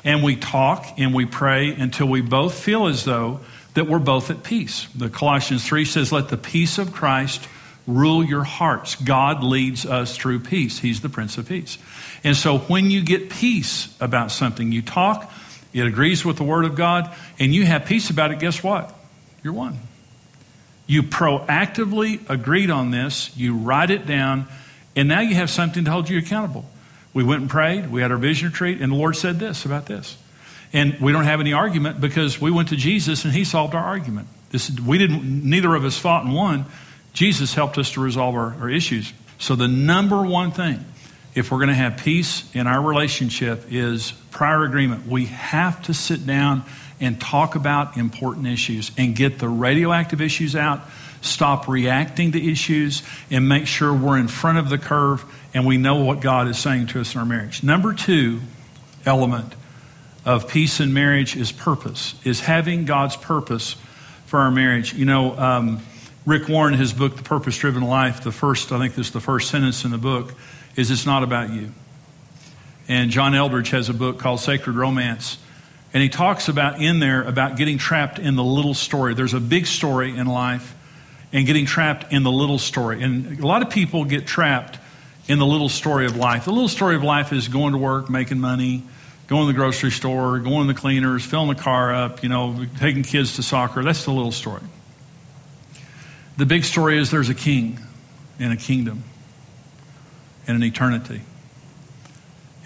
And 0.04 0.24
we 0.24 0.36
talk 0.38 0.86
and 0.98 1.14
we 1.14 1.26
pray 1.26 1.72
until 1.72 2.08
we 2.08 2.22
both 2.22 2.58
feel 2.58 2.88
as 2.88 3.04
though 3.04 3.42
that 3.74 3.88
we're 3.88 4.00
both 4.00 4.30
at 4.32 4.44
peace. 4.44 4.88
The 4.96 5.10
Colossians 5.10 5.66
3 5.66 5.86
says, 5.86 6.12
let 6.12 6.30
the 6.30 6.38
peace 6.38 6.78
of 6.78 6.94
Christ 6.94 7.48
rule 7.86 8.24
your 8.24 8.44
hearts. 8.44 8.96
God 8.96 9.44
leads 9.44 9.86
us 9.86 10.16
through 10.16 10.40
peace. 10.40 10.80
He's 10.80 11.02
the 11.02 11.10
Prince 11.10 11.38
of 11.38 11.48
Peace. 11.48 11.78
And 12.24 12.36
so 12.36 12.60
when 12.60 12.92
you 12.92 13.02
get 13.04 13.30
peace 13.30 13.96
about 14.00 14.32
something, 14.32 14.72
you 14.72 14.82
talk, 14.82 15.32
it 15.74 15.86
agrees 15.86 16.24
with 16.24 16.38
the 16.38 16.44
Word 16.44 16.66
of 16.66 16.76
God, 16.76 17.14
and 17.40 17.54
you 17.54 17.66
have 17.66 17.86
peace 17.86 18.10
about 18.10 18.32
it, 18.32 18.40
guess 18.40 18.64
what? 18.64 18.94
You're 19.44 19.54
one. 19.54 19.80
You 20.90 21.04
proactively 21.04 22.28
agreed 22.28 22.72
on 22.72 22.90
this, 22.90 23.30
you 23.38 23.56
write 23.56 23.92
it 23.92 24.08
down, 24.08 24.48
and 24.96 25.08
now 25.08 25.20
you 25.20 25.36
have 25.36 25.52
something 25.52 25.86
to 25.86 25.92
hold 25.92 26.10
you 26.10 26.18
accountable. 26.18 26.66
We 27.14 27.24
went 27.24 27.42
and 27.42 27.50
prayed, 27.50 27.92
we 27.92 28.02
had 28.02 28.12
our 28.12 28.18
vision 28.18 28.48
retreat, 28.48 28.82
and 28.82 28.92
the 28.92 28.96
Lord 28.96 29.16
said 29.16 29.38
this 29.38 29.66
about 29.66 29.86
this. 29.86 30.18
And 30.74 31.00
we 31.00 31.12
don't 31.12 31.26
have 31.26 31.42
any 31.42 31.54
argument 31.54 32.02
because 32.02 32.42
we 32.42 32.50
went 32.50 32.70
to 32.70 32.76
Jesus 32.76 33.24
and 33.24 33.32
he 33.32 33.44
solved 33.44 33.76
our 33.76 33.84
argument. 33.84 34.30
This, 34.50 34.72
we 34.80 34.98
didn't, 34.98 35.48
neither 35.48 35.76
of 35.76 35.86
us 35.86 35.96
fought 35.96 36.26
and 36.26 36.34
won. 36.34 36.66
Jesus 37.14 37.54
helped 37.54 37.78
us 37.78 37.92
to 37.92 38.02
resolve 38.02 38.34
our, 38.34 38.56
our 38.56 38.70
issues. 38.70 39.14
So, 39.38 39.56
the 39.56 39.68
number 39.68 40.24
one 40.24 40.50
thing, 40.50 40.84
if 41.36 41.52
we're 41.52 41.60
going 41.60 41.70
to 41.70 41.76
have 41.76 41.98
peace 41.98 42.50
in 42.56 42.66
our 42.66 42.82
relationship, 42.82 43.66
is 43.70 44.12
prior 44.32 44.64
agreement. 44.64 45.06
We 45.06 45.26
have 45.26 45.84
to 45.84 45.94
sit 45.94 46.26
down 46.26 46.64
and 47.00 47.20
talk 47.20 47.56
about 47.56 47.98
important 47.98 48.48
issues 48.48 48.92
and 48.98 49.16
get 49.16 49.40
the 49.40 49.48
radioactive 49.50 50.22
issues 50.22 50.56
out, 50.56 50.82
stop 51.22 51.68
reacting 51.68 52.32
to 52.34 52.52
issues, 52.52 53.04
and 53.30 53.48
make 53.48 53.68
sure 53.68 53.94
we're 53.94 54.18
in 54.18 54.28
front 54.28 54.58
of 54.58 54.70
the 54.70 54.78
curve 54.78 55.24
and 55.54 55.66
we 55.66 55.78
know 55.78 56.04
what 56.04 56.22
God 56.22 56.48
is 56.48 56.58
saying 56.58 56.88
to 56.88 57.02
us 57.02 57.14
in 57.14 57.20
our 57.20 57.26
marriage. 57.26 57.64
Number 57.64 57.94
two 57.94 58.42
element 59.06 59.54
of 60.26 60.48
peace 60.48 60.80
in 60.80 60.94
marriage 60.94 61.36
is 61.36 61.52
purpose, 61.52 62.16
is 62.24 62.42
having 62.42 62.86
God's 62.86 63.16
purpose 63.16 63.76
for 64.26 64.40
our 64.40 64.52
marriage. 64.52 64.94
You 64.94 65.06
know, 65.06 65.38
um, 65.38 65.82
Rick 66.26 66.48
Warren, 66.50 66.76
his 66.76 66.94
book, 66.94 67.16
The 67.16 67.24
Purpose 67.24 67.58
Driven 67.58 67.82
Life, 67.82 68.22
the 68.24 68.32
first, 68.32 68.72
I 68.72 68.78
think 68.78 68.94
this 68.94 69.08
is 69.08 69.14
the 69.14 69.20
first 69.20 69.50
sentence 69.50 69.86
in 69.86 69.92
the 69.92 69.98
book, 69.98 70.34
is 70.76 70.92
it's 70.92 71.06
not 71.06 71.24
about 71.24 71.50
you. 71.50 71.72
And 72.88 73.10
John 73.10 73.34
Eldredge 73.34 73.72
has 73.72 73.90
a 73.90 73.94
book 73.94 74.20
called 74.20 74.40
Sacred 74.40 74.76
Romance. 74.76 75.38
And 75.94 76.04
he 76.04 76.10
talks 76.10 76.50
about 76.50 76.82
in 76.82 77.00
there 77.00 77.24
about 77.24 77.58
getting 77.58 77.78
trapped 77.78 78.20
in 78.20 78.36
the 78.36 78.44
little 78.44 78.74
story. 78.74 79.16
There's 79.16 79.34
a 79.34 79.40
big 79.40 79.66
story 79.66 80.16
in 80.16 80.28
life 80.28 80.76
and 81.34 81.46
getting 81.46 81.66
trapped 81.66 82.12
in 82.14 82.24
the 82.24 82.32
little 82.32 82.60
story. 82.60 83.02
And 83.02 83.40
a 83.40 83.48
lot 83.48 83.62
of 83.62 83.70
people 83.70 84.06
get 84.06 84.28
trapped 84.28 84.78
in 85.28 85.40
the 85.40 85.46
little 85.46 85.70
story 85.70 86.06
of 86.06 86.16
life. 86.16 86.46
The 86.46 86.52
little 86.52 86.68
story 86.68 86.96
of 86.96 87.04
life 87.04 87.34
is 87.34 87.48
going 87.48 87.74
to 87.74 87.80
work, 87.80 88.10
making 88.10 88.40
money, 88.40 88.84
going 89.28 89.48
to 89.48 89.54
the 89.54 89.58
grocery 89.58 89.92
store, 89.92 90.40
going 90.40 90.68
to 90.68 90.74
the 90.74 90.80
cleaners, 90.80 91.24
filling 91.24 91.50
the 91.50 91.62
car 91.62 91.94
up, 91.94 92.24
you 92.24 92.30
know, 92.30 92.66
taking 92.80 93.04
kids 93.04 93.36
to 93.36 93.44
soccer. 93.44 93.84
That's 93.84 94.06
the 94.06 94.12
little 94.12 94.32
story. 94.32 94.62
The 96.38 96.46
big 96.46 96.64
story 96.64 96.98
is 96.98 97.12
there's 97.12 97.30
a 97.30 97.36
king 97.36 97.80
and 98.40 98.54
a 98.54 98.58
kingdom 98.58 99.04
and 100.48 100.56
an 100.56 100.64
eternity 100.64 101.22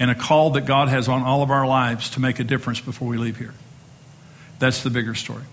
and 0.04 0.12
a 0.12 0.16
call 0.16 0.50
that 0.52 0.66
God 0.66 0.90
has 0.90 1.08
on 1.08 1.24
all 1.24 1.44
of 1.44 1.50
our 1.50 1.66
lives 1.66 2.10
to 2.12 2.20
make 2.20 2.40
a 2.40 2.44
difference 2.44 2.82
before 2.82 3.08
we 3.08 3.18
leave 3.18 3.38
here. 3.38 3.54
That's 4.60 4.84
the 4.84 4.90
bigger 4.90 5.16
story. 5.16 5.44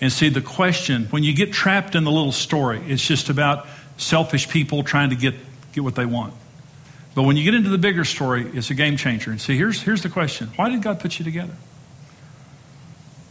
And 0.00 0.10
see, 0.10 0.30
the 0.30 0.40
question, 0.40 1.04
when 1.10 1.22
you 1.22 1.32
get 1.32 1.52
trapped 1.52 1.94
in 1.94 2.02
the 2.02 2.10
little 2.10 2.32
story, 2.32 2.80
it's 2.88 3.06
just 3.06 3.30
about 3.30 3.68
selfish 3.96 4.48
people 4.48 4.82
trying 4.82 5.10
to 5.10 5.16
get, 5.16 5.34
get 5.72 5.84
what 5.84 5.94
they 5.94 6.06
want. 6.06 6.34
But 7.14 7.22
when 7.22 7.36
you 7.36 7.44
get 7.44 7.54
into 7.54 7.70
the 7.70 7.78
bigger 7.78 8.04
story, 8.04 8.50
it's 8.52 8.70
a 8.70 8.74
game 8.74 8.96
changer. 8.96 9.30
And 9.30 9.40
see, 9.40 9.56
here's, 9.56 9.80
here's 9.80 10.02
the 10.02 10.08
question 10.08 10.48
why 10.56 10.70
did 10.70 10.82
God 10.82 10.98
put 10.98 11.20
you 11.20 11.24
together? 11.24 11.54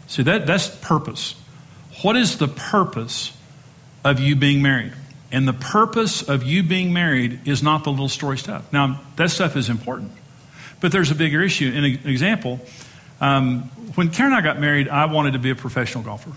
See, 0.08 0.24
that, 0.24 0.48
that's 0.48 0.70
purpose. 0.70 1.36
What 2.02 2.16
is 2.16 2.38
the 2.38 2.48
purpose 2.48 3.38
of 4.08 4.20
you 4.20 4.36
being 4.36 4.62
married. 4.62 4.94
And 5.32 5.48
the 5.48 5.54
purpose 5.54 6.22
of 6.22 6.44
you 6.44 6.64
being 6.64 6.94
married 6.94 7.42
is 7.46 7.62
not 7.62 7.84
the 7.84 7.90
little 7.90 8.08
story 8.08 8.38
stuff. 8.38 8.72
Now, 8.72 9.02
that 9.18 9.30
stuff 9.30 9.58
is 9.58 9.70
important, 9.70 10.12
but 10.80 10.92
there's 10.92 11.12
a 11.12 11.16
bigger 11.16 11.42
issue. 11.42 11.72
An 11.74 12.10
example 12.10 12.60
um, 13.20 13.64
when 13.96 14.10
Karen 14.10 14.32
and 14.32 14.40
I 14.40 14.42
got 14.42 14.60
married, 14.60 14.90
I 14.90 15.06
wanted 15.06 15.34
to 15.34 15.40
be 15.40 15.50
a 15.50 15.56
professional 15.56 16.04
golfer. 16.04 16.32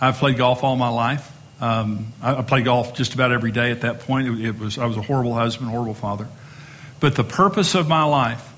I've 0.00 0.16
played 0.16 0.36
golf 0.36 0.64
all 0.64 0.76
my 0.76 0.88
life. 0.88 1.30
Um, 1.60 2.12
I, 2.22 2.36
I 2.36 2.42
played 2.42 2.64
golf 2.64 2.94
just 2.94 3.14
about 3.14 3.32
every 3.32 3.52
day 3.52 3.70
at 3.70 3.82
that 3.82 4.00
point. 4.00 4.26
It, 4.26 4.46
it 4.46 4.58
was, 4.58 4.78
I 4.78 4.86
was 4.86 4.96
a 4.96 5.02
horrible 5.02 5.34
husband, 5.34 5.70
horrible 5.70 5.94
father. 5.94 6.26
But 6.98 7.14
the 7.14 7.24
purpose 7.24 7.74
of 7.74 7.88
my 7.88 8.04
life 8.04 8.52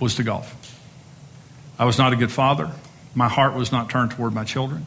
was 0.00 0.16
to 0.16 0.22
golf. 0.22 0.54
I 1.78 1.84
was 1.84 1.98
not 1.98 2.12
a 2.12 2.16
good 2.16 2.32
father. 2.32 2.70
My 3.14 3.28
heart 3.28 3.54
was 3.54 3.70
not 3.70 3.90
turned 3.90 4.12
toward 4.12 4.32
my 4.34 4.44
children. 4.44 4.86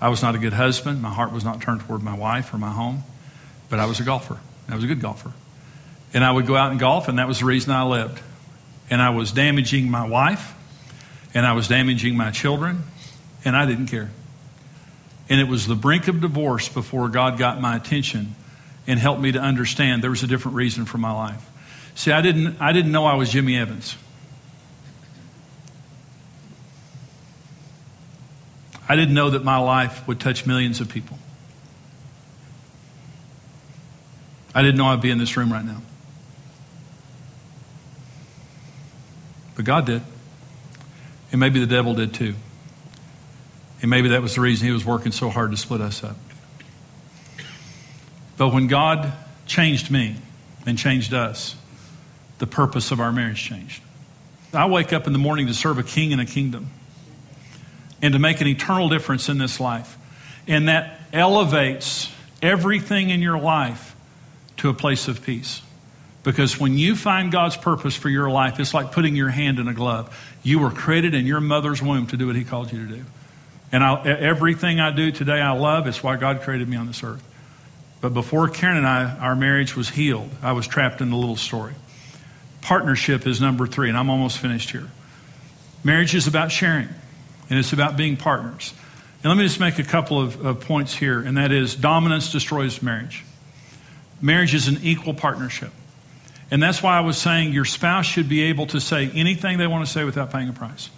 I 0.00 0.10
was 0.10 0.22
not 0.22 0.34
a 0.34 0.38
good 0.38 0.52
husband. 0.52 1.02
My 1.02 1.12
heart 1.12 1.32
was 1.32 1.44
not 1.44 1.60
turned 1.60 1.80
toward 1.80 2.02
my 2.02 2.14
wife 2.14 2.54
or 2.54 2.58
my 2.58 2.70
home, 2.70 3.02
but 3.68 3.80
I 3.80 3.86
was 3.86 3.98
a 3.98 4.04
golfer. 4.04 4.38
I 4.68 4.74
was 4.74 4.84
a 4.84 4.86
good 4.86 5.00
golfer. 5.00 5.32
And 6.14 6.22
I 6.22 6.30
would 6.30 6.46
go 6.46 6.56
out 6.56 6.70
and 6.70 6.78
golf, 6.78 7.08
and 7.08 7.18
that 7.18 7.26
was 7.26 7.40
the 7.40 7.46
reason 7.46 7.72
I 7.72 7.82
lived. 7.84 8.20
And 8.90 9.02
I 9.02 9.10
was 9.10 9.32
damaging 9.32 9.90
my 9.90 10.06
wife, 10.06 10.54
and 11.34 11.44
I 11.46 11.52
was 11.52 11.68
damaging 11.68 12.16
my 12.16 12.30
children, 12.30 12.82
and 13.44 13.56
I 13.56 13.66
didn't 13.66 13.88
care. 13.88 14.10
And 15.28 15.40
it 15.40 15.48
was 15.48 15.66
the 15.66 15.74
brink 15.74 16.08
of 16.08 16.20
divorce 16.20 16.68
before 16.68 17.08
God 17.08 17.38
got 17.38 17.60
my 17.60 17.76
attention 17.76 18.34
and 18.86 18.98
helped 18.98 19.20
me 19.20 19.32
to 19.32 19.38
understand 19.38 20.02
there 20.02 20.10
was 20.10 20.22
a 20.22 20.26
different 20.26 20.56
reason 20.56 20.86
for 20.86 20.96
my 20.96 21.12
life. 21.12 21.44
See, 21.94 22.12
I 22.12 22.22
didn't, 22.22 22.60
I 22.60 22.72
didn't 22.72 22.92
know 22.92 23.04
I 23.04 23.14
was 23.14 23.30
Jimmy 23.30 23.58
Evans. 23.58 23.96
I 28.88 28.96
didn't 28.96 29.14
know 29.14 29.30
that 29.30 29.44
my 29.44 29.58
life 29.58 30.06
would 30.08 30.18
touch 30.18 30.46
millions 30.46 30.80
of 30.80 30.88
people. 30.88 31.18
I 34.54 34.62
didn't 34.62 34.78
know 34.78 34.86
I'd 34.86 35.02
be 35.02 35.10
in 35.10 35.18
this 35.18 35.36
room 35.36 35.52
right 35.52 35.64
now. 35.64 35.82
But 39.58 39.64
God 39.64 39.86
did. 39.86 40.02
And 41.32 41.40
maybe 41.40 41.58
the 41.58 41.66
devil 41.66 41.92
did 41.92 42.14
too. 42.14 42.36
And 43.82 43.90
maybe 43.90 44.10
that 44.10 44.22
was 44.22 44.36
the 44.36 44.40
reason 44.40 44.68
he 44.68 44.72
was 44.72 44.84
working 44.84 45.10
so 45.10 45.30
hard 45.30 45.50
to 45.50 45.56
split 45.56 45.80
us 45.80 46.04
up. 46.04 46.16
But 48.36 48.52
when 48.52 48.68
God 48.68 49.12
changed 49.46 49.90
me 49.90 50.14
and 50.64 50.78
changed 50.78 51.12
us, 51.12 51.56
the 52.38 52.46
purpose 52.46 52.92
of 52.92 53.00
our 53.00 53.10
marriage 53.10 53.42
changed. 53.42 53.82
I 54.54 54.66
wake 54.66 54.92
up 54.92 55.08
in 55.08 55.12
the 55.12 55.18
morning 55.18 55.48
to 55.48 55.54
serve 55.54 55.78
a 55.78 55.82
king 55.82 56.12
and 56.12 56.20
a 56.20 56.24
kingdom 56.24 56.70
and 58.00 58.12
to 58.12 58.20
make 58.20 58.40
an 58.40 58.46
eternal 58.46 58.88
difference 58.88 59.28
in 59.28 59.38
this 59.38 59.58
life. 59.58 59.98
And 60.46 60.68
that 60.68 61.00
elevates 61.12 62.12
everything 62.40 63.10
in 63.10 63.22
your 63.22 63.40
life 63.40 63.96
to 64.58 64.68
a 64.68 64.74
place 64.74 65.08
of 65.08 65.20
peace. 65.20 65.62
Because 66.22 66.58
when 66.58 66.76
you 66.76 66.96
find 66.96 67.30
God's 67.30 67.56
purpose 67.56 67.94
for 67.94 68.08
your 68.08 68.30
life, 68.30 68.58
it's 68.60 68.74
like 68.74 68.92
putting 68.92 69.16
your 69.16 69.28
hand 69.28 69.58
in 69.58 69.68
a 69.68 69.74
glove. 69.74 70.14
You 70.42 70.58
were 70.58 70.70
created 70.70 71.14
in 71.14 71.26
your 71.26 71.40
mother's 71.40 71.80
womb 71.80 72.06
to 72.08 72.16
do 72.16 72.26
what 72.26 72.36
He 72.36 72.44
called 72.44 72.72
you 72.72 72.86
to 72.86 72.94
do. 72.96 73.04
And 73.70 73.84
I, 73.84 74.02
everything 74.04 74.80
I 74.80 74.90
do 74.90 75.12
today, 75.12 75.40
I 75.40 75.52
love. 75.52 75.86
It's 75.86 76.02
why 76.02 76.16
God 76.16 76.40
created 76.42 76.68
me 76.68 76.76
on 76.76 76.86
this 76.86 77.02
earth. 77.04 77.22
But 78.00 78.14
before 78.14 78.48
Karen 78.48 78.76
and 78.76 78.86
I, 78.86 79.16
our 79.18 79.36
marriage 79.36 79.76
was 79.76 79.88
healed. 79.88 80.30
I 80.42 80.52
was 80.52 80.66
trapped 80.66 81.00
in 81.00 81.10
the 81.10 81.16
little 81.16 81.36
story. 81.36 81.74
Partnership 82.60 83.26
is 83.26 83.40
number 83.40 83.66
three, 83.66 83.88
and 83.88 83.98
I'm 83.98 84.10
almost 84.10 84.38
finished 84.38 84.70
here. 84.70 84.88
Marriage 85.84 86.14
is 86.14 86.26
about 86.26 86.50
sharing, 86.50 86.88
and 87.50 87.58
it's 87.58 87.72
about 87.72 87.96
being 87.96 88.16
partners. 88.16 88.72
And 89.22 89.30
let 89.30 89.36
me 89.36 89.44
just 89.44 89.60
make 89.60 89.78
a 89.78 89.84
couple 89.84 90.20
of, 90.20 90.44
of 90.44 90.60
points 90.60 90.94
here, 90.94 91.20
and 91.20 91.36
that 91.36 91.50
is 91.50 91.74
dominance 91.74 92.30
destroys 92.30 92.82
marriage. 92.82 93.24
Marriage 94.20 94.54
is 94.54 94.68
an 94.68 94.78
equal 94.82 95.14
partnership. 95.14 95.72
And 96.50 96.62
that's 96.62 96.82
why 96.82 96.96
I 96.96 97.00
was 97.00 97.18
saying 97.18 97.52
your 97.52 97.64
spouse 97.64 98.06
should 98.06 98.28
be 98.28 98.42
able 98.44 98.66
to 98.68 98.80
say 98.80 99.10
anything 99.14 99.58
they 99.58 99.66
want 99.66 99.86
to 99.86 99.92
say 99.92 100.04
without 100.04 100.32
paying 100.32 100.48
a 100.48 100.52
price. 100.52 100.90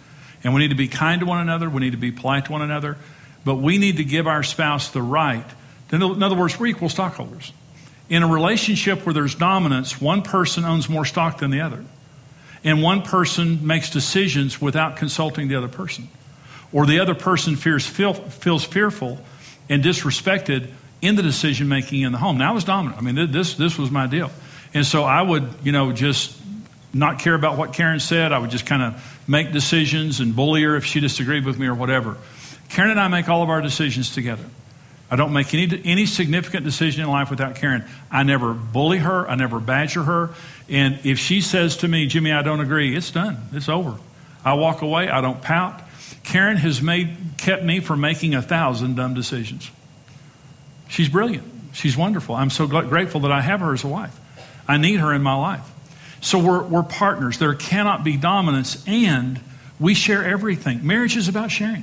And 0.45 0.55
we 0.55 0.61
need 0.61 0.69
to 0.69 0.77
be 0.77 0.89
kind 0.89 1.21
to 1.21 1.27
one 1.27 1.41
another, 1.41 1.69
we 1.69 1.81
need 1.81 1.93
to 1.93 1.99
be 1.99 2.13
polite 2.13 2.47
to 2.47 2.53
one 2.53 2.63
another, 2.63 2.97
but 3.45 3.57
we 3.57 3.79
need 3.79 3.97
to 3.97 4.05
give 4.05 4.27
our 4.27 4.43
spouse 4.43 4.91
the 4.91 5.03
right. 5.03 5.45
In 5.93 6.03
other 6.03 6.37
words, 6.37 6.59
we're 6.59 6.69
equal 6.69 6.89
stockholders. 6.89 7.53
In 8.09 8.23
a 8.23 8.27
relationship 8.27 9.05
where 9.05 9.13
there's 9.13 9.35
dominance, 9.35 10.01
one 10.01 10.23
person 10.23 10.65
owns 10.65 10.89
more 10.89 11.05
stock 11.05 11.39
than 11.39 11.51
the 11.51 11.61
other. 11.61 11.85
And 12.63 12.83
one 12.83 13.03
person 13.03 13.67
makes 13.67 13.91
decisions 13.91 14.61
without 14.61 14.97
consulting 14.97 15.49
the 15.49 15.57
other 15.57 15.69
person. 15.69 16.09
Or 16.73 16.87
the 16.87 17.01
other 17.01 17.15
person 17.15 17.57
fears, 17.57 17.87
feel, 17.87 18.15
feels 18.15 18.65
fearful 18.65 19.19
and 19.69 19.83
disrespected 19.83 20.71
in 21.01 21.17
the 21.17 21.23
decision 21.23 21.69
making 21.69 22.03
in 22.03 22.13
the 22.13 22.19
home. 22.19 22.39
Now 22.39 22.51
I 22.51 22.55
was 22.55 22.65
dominant. 22.65 23.01
I 23.01 23.05
mean, 23.05 23.33
this, 23.33 23.55
this 23.55 23.79
was 23.79 23.91
my 23.91 24.07
deal. 24.07 24.31
And 24.73 24.87
so 24.87 25.05
I 25.05 25.21
would, 25.21 25.49
you 25.63 25.73
know, 25.73 25.93
just 25.93 26.37
not 26.93 27.19
care 27.21 27.35
about 27.35 27.57
what 27.57 27.73
Karen 27.73 28.01
said. 28.01 28.33
I 28.33 28.39
would 28.39 28.51
just 28.51 28.67
kind 28.67 28.83
of 28.83 29.21
make 29.29 29.53
decisions 29.53 30.21
and 30.21 30.35
bully 30.35 30.63
her 30.63 30.77
if 30.77 30.85
she 30.85 31.01
disagreed 31.01 31.45
with 31.45 31.59
me 31.59 31.67
or 31.67 31.75
whatever. 31.75 32.17
Karen 32.69 32.91
and 32.91 33.01
I 33.01 33.09
make 33.09 33.29
all 33.29 33.43
of 33.43 33.49
our 33.49 33.61
decisions 33.61 34.13
together. 34.15 34.45
I 35.11 35.17
don't 35.17 35.33
make 35.33 35.53
any, 35.55 35.83
any 35.85 36.07
significant 36.07 36.65
decision 36.65 37.03
in 37.03 37.11
life 37.11 37.31
without 37.31 37.57
Karen. 37.57 37.85
I 38.11 38.23
never 38.23 38.55
bully 38.55 38.99
her. 38.99 39.29
I 39.29 39.35
never 39.35 39.59
badger 39.59 40.05
her. 40.05 40.31
And 40.69 41.01
if 41.05 41.19
she 41.19 41.41
says 41.41 41.79
to 41.79 41.89
me, 41.89 42.07
Jimmy, 42.07 42.31
I 42.31 42.43
don't 42.43 42.61
agree, 42.61 42.95
it's 42.95 43.11
done. 43.11 43.39
It's 43.53 43.69
over. 43.69 43.97
I 44.45 44.55
walk 44.55 44.83
away. 44.83 45.09
I 45.09 45.21
don't 45.21 45.43
pout. 45.43 45.83
Karen 46.23 46.57
has 46.59 46.81
made, 46.81 47.17
kept 47.39 47.65
me 47.65 47.81
from 47.81 48.01
making 48.01 48.35
a 48.37 48.43
thousand 48.43 48.95
dumb 48.95 49.15
decisions. 49.15 49.69
She's 50.89 51.09
brilliant. 51.09 51.45
She's 51.73 51.97
wonderful. 51.97 52.37
I'm 52.37 52.51
so 52.51 52.67
grateful 52.67 53.21
that 53.23 53.33
I 53.33 53.41
have 53.41 53.61
her 53.61 53.73
as 53.73 53.83
a 53.83 53.89
wife. 53.89 54.17
I 54.71 54.77
need 54.77 55.01
her 55.01 55.13
in 55.13 55.23
my 55.23 55.35
life. 55.35 55.69
So 56.21 56.39
we're, 56.39 56.63
we're 56.63 56.85
partners. 56.85 57.39
There 57.39 57.55
cannot 57.55 58.05
be 58.05 58.17
dominance, 58.17 58.85
and 58.87 59.41
we 59.81 59.95
share 59.95 60.25
everything. 60.25 60.87
Marriage 60.87 61.17
is 61.17 61.27
about 61.27 61.51
sharing. 61.51 61.83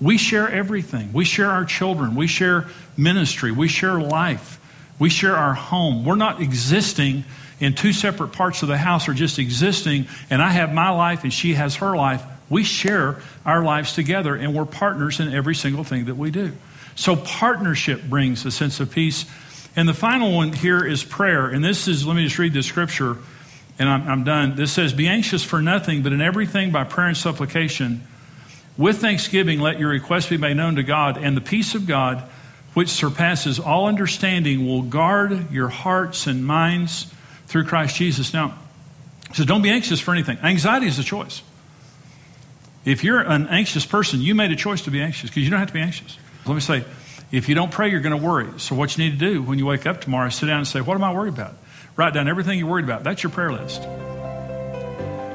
We 0.00 0.18
share 0.18 0.50
everything. 0.50 1.12
We 1.12 1.24
share 1.24 1.48
our 1.48 1.64
children. 1.64 2.16
We 2.16 2.26
share 2.26 2.66
ministry. 2.96 3.52
We 3.52 3.68
share 3.68 4.00
life. 4.00 4.58
We 4.98 5.10
share 5.10 5.36
our 5.36 5.54
home. 5.54 6.04
We're 6.04 6.16
not 6.16 6.40
existing 6.40 7.22
in 7.60 7.74
two 7.74 7.92
separate 7.92 8.32
parts 8.32 8.62
of 8.62 8.68
the 8.68 8.78
house 8.78 9.08
or 9.08 9.14
just 9.14 9.38
existing, 9.38 10.08
and 10.28 10.42
I 10.42 10.48
have 10.48 10.74
my 10.74 10.90
life 10.90 11.22
and 11.22 11.32
she 11.32 11.54
has 11.54 11.76
her 11.76 11.96
life. 11.96 12.24
We 12.50 12.64
share 12.64 13.20
our 13.46 13.62
lives 13.62 13.92
together, 13.92 14.34
and 14.34 14.54
we're 14.54 14.64
partners 14.64 15.20
in 15.20 15.32
every 15.32 15.54
single 15.54 15.84
thing 15.84 16.06
that 16.06 16.16
we 16.16 16.32
do. 16.32 16.52
So, 16.96 17.14
partnership 17.14 18.02
brings 18.02 18.44
a 18.44 18.50
sense 18.50 18.80
of 18.80 18.90
peace. 18.90 19.24
And 19.78 19.88
the 19.88 19.94
final 19.94 20.34
one 20.34 20.52
here 20.52 20.84
is 20.84 21.04
prayer. 21.04 21.46
And 21.46 21.62
this 21.62 21.86
is, 21.86 22.04
let 22.04 22.16
me 22.16 22.24
just 22.24 22.36
read 22.36 22.52
the 22.52 22.64
scripture 22.64 23.16
and 23.78 23.88
I'm, 23.88 24.08
I'm 24.08 24.24
done. 24.24 24.56
This 24.56 24.72
says, 24.72 24.92
Be 24.92 25.06
anxious 25.06 25.44
for 25.44 25.62
nothing, 25.62 26.02
but 26.02 26.12
in 26.12 26.20
everything 26.20 26.72
by 26.72 26.82
prayer 26.82 27.06
and 27.06 27.16
supplication. 27.16 28.02
With 28.76 28.98
thanksgiving, 28.98 29.60
let 29.60 29.78
your 29.78 29.90
requests 29.90 30.30
be 30.30 30.36
made 30.36 30.56
known 30.56 30.74
to 30.74 30.82
God, 30.82 31.16
and 31.16 31.36
the 31.36 31.40
peace 31.40 31.76
of 31.76 31.86
God, 31.86 32.24
which 32.74 32.88
surpasses 32.88 33.60
all 33.60 33.86
understanding, 33.86 34.66
will 34.66 34.82
guard 34.82 35.52
your 35.52 35.68
hearts 35.68 36.26
and 36.26 36.44
minds 36.44 37.12
through 37.46 37.66
Christ 37.66 37.94
Jesus. 37.94 38.34
Now, 38.34 38.58
so 39.32 39.44
don't 39.44 39.62
be 39.62 39.70
anxious 39.70 40.00
for 40.00 40.10
anything. 40.10 40.38
Anxiety 40.42 40.88
is 40.88 40.98
a 40.98 41.04
choice. 41.04 41.40
If 42.84 43.04
you're 43.04 43.20
an 43.20 43.46
anxious 43.46 43.86
person, 43.86 44.22
you 44.22 44.34
made 44.34 44.50
a 44.50 44.56
choice 44.56 44.82
to 44.82 44.90
be 44.90 45.00
anxious 45.00 45.30
because 45.30 45.44
you 45.44 45.50
don't 45.50 45.60
have 45.60 45.68
to 45.68 45.74
be 45.74 45.82
anxious. 45.82 46.18
Let 46.46 46.54
me 46.54 46.60
say, 46.60 46.84
if 47.30 47.48
you 47.48 47.54
don't 47.54 47.70
pray, 47.70 47.90
you're 47.90 48.00
going 48.00 48.18
to 48.18 48.26
worry. 48.26 48.58
So, 48.58 48.74
what 48.74 48.96
you 48.96 49.04
need 49.04 49.18
to 49.18 49.32
do 49.32 49.42
when 49.42 49.58
you 49.58 49.66
wake 49.66 49.86
up 49.86 50.00
tomorrow 50.00 50.28
is 50.28 50.34
sit 50.34 50.46
down 50.46 50.58
and 50.58 50.66
say, 50.66 50.80
What 50.80 50.94
am 50.94 51.04
I 51.04 51.12
worried 51.12 51.34
about? 51.34 51.54
Write 51.96 52.14
down 52.14 52.28
everything 52.28 52.58
you're 52.58 52.68
worried 52.68 52.84
about. 52.84 53.04
That's 53.04 53.22
your 53.22 53.30
prayer 53.30 53.52
list. 53.52 53.82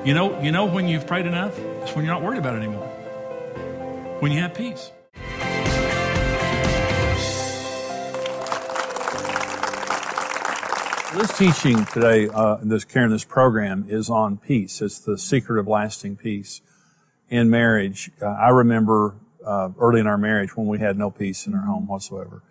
You 0.05 0.13
know, 0.13 0.41
you 0.41 0.51
know 0.51 0.65
when 0.65 0.87
you've 0.87 1.05
prayed 1.05 1.27
enough? 1.27 1.57
It's 1.57 1.95
when 1.95 2.03
you're 2.05 2.13
not 2.13 2.23
worried 2.23 2.39
about 2.39 2.55
it 2.55 2.57
anymore. 2.57 2.87
When 4.19 4.31
you 4.31 4.39
have 4.39 4.53
peace. 4.53 4.91
This 11.15 11.37
teaching 11.37 11.85
today, 11.85 12.27
uh, 12.33 12.57
this 12.63 12.85
Karen, 12.85 13.11
this 13.11 13.23
program 13.23 13.85
is 13.87 14.09
on 14.09 14.37
peace. 14.37 14.81
It's 14.81 14.97
the 14.97 15.15
secret 15.15 15.59
of 15.59 15.67
lasting 15.67 16.15
peace 16.15 16.61
in 17.29 17.51
marriage. 17.51 18.09
Uh, 18.19 18.25
I 18.25 18.49
remember 18.49 19.15
uh, 19.45 19.69
early 19.79 19.99
in 19.99 20.07
our 20.07 20.17
marriage 20.17 20.55
when 20.55 20.67
we 20.67 20.79
had 20.79 20.97
no 20.97 21.09
peace 21.11 21.47
in 21.47 21.53
our 21.53 21.65
home 21.65 21.87
whatsoever. 21.87 22.43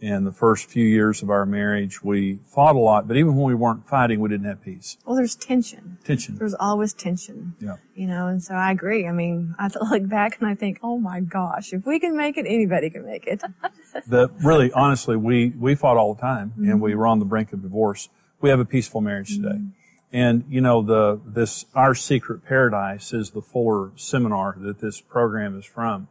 In 0.00 0.24
the 0.24 0.32
first 0.32 0.68
few 0.68 0.84
years 0.84 1.22
of 1.22 1.30
our 1.30 1.46
marriage, 1.46 2.02
we 2.02 2.40
fought 2.44 2.74
a 2.74 2.78
lot, 2.80 3.06
but 3.06 3.16
even 3.16 3.36
when 3.36 3.46
we 3.46 3.54
weren't 3.54 3.88
fighting, 3.88 4.18
we 4.18 4.28
didn't 4.28 4.46
have 4.46 4.60
peace. 4.60 4.96
Well, 5.06 5.14
there's 5.14 5.36
tension. 5.36 5.98
Tension. 6.02 6.36
There's 6.38 6.54
always 6.54 6.92
tension. 6.92 7.54
Yeah. 7.60 7.76
You 7.94 8.08
know, 8.08 8.26
and 8.26 8.42
so 8.42 8.54
I 8.54 8.72
agree. 8.72 9.06
I 9.06 9.12
mean, 9.12 9.54
I 9.60 9.70
look 9.90 10.08
back 10.08 10.38
and 10.40 10.48
I 10.48 10.56
think, 10.56 10.80
oh 10.82 10.98
my 10.98 11.20
gosh, 11.20 11.72
if 11.72 11.86
we 11.86 12.00
can 12.00 12.16
make 12.16 12.36
it, 12.36 12.46
anybody 12.48 12.90
can 12.90 13.06
make 13.06 13.28
it. 13.28 13.42
the, 14.08 14.28
really, 14.42 14.72
honestly, 14.72 15.16
we, 15.16 15.50
we 15.50 15.76
fought 15.76 15.96
all 15.96 16.14
the 16.14 16.20
time 16.20 16.50
mm-hmm. 16.50 16.70
and 16.70 16.80
we 16.80 16.96
were 16.96 17.06
on 17.06 17.20
the 17.20 17.24
brink 17.24 17.52
of 17.52 17.62
divorce. 17.62 18.08
We 18.40 18.50
have 18.50 18.58
a 18.58 18.64
peaceful 18.64 19.02
marriage 19.02 19.36
today. 19.36 19.50
Mm-hmm. 19.50 19.68
And 20.12 20.44
you 20.48 20.60
know, 20.60 20.82
the 20.82 21.20
this 21.24 21.64
our 21.74 21.94
secret 21.94 22.44
paradise 22.44 23.14
is 23.14 23.30
the 23.30 23.40
Fuller 23.40 23.92
seminar 23.96 24.56
that 24.60 24.80
this 24.80 25.00
program 25.00 25.58
is 25.58 25.64
from. 25.64 26.08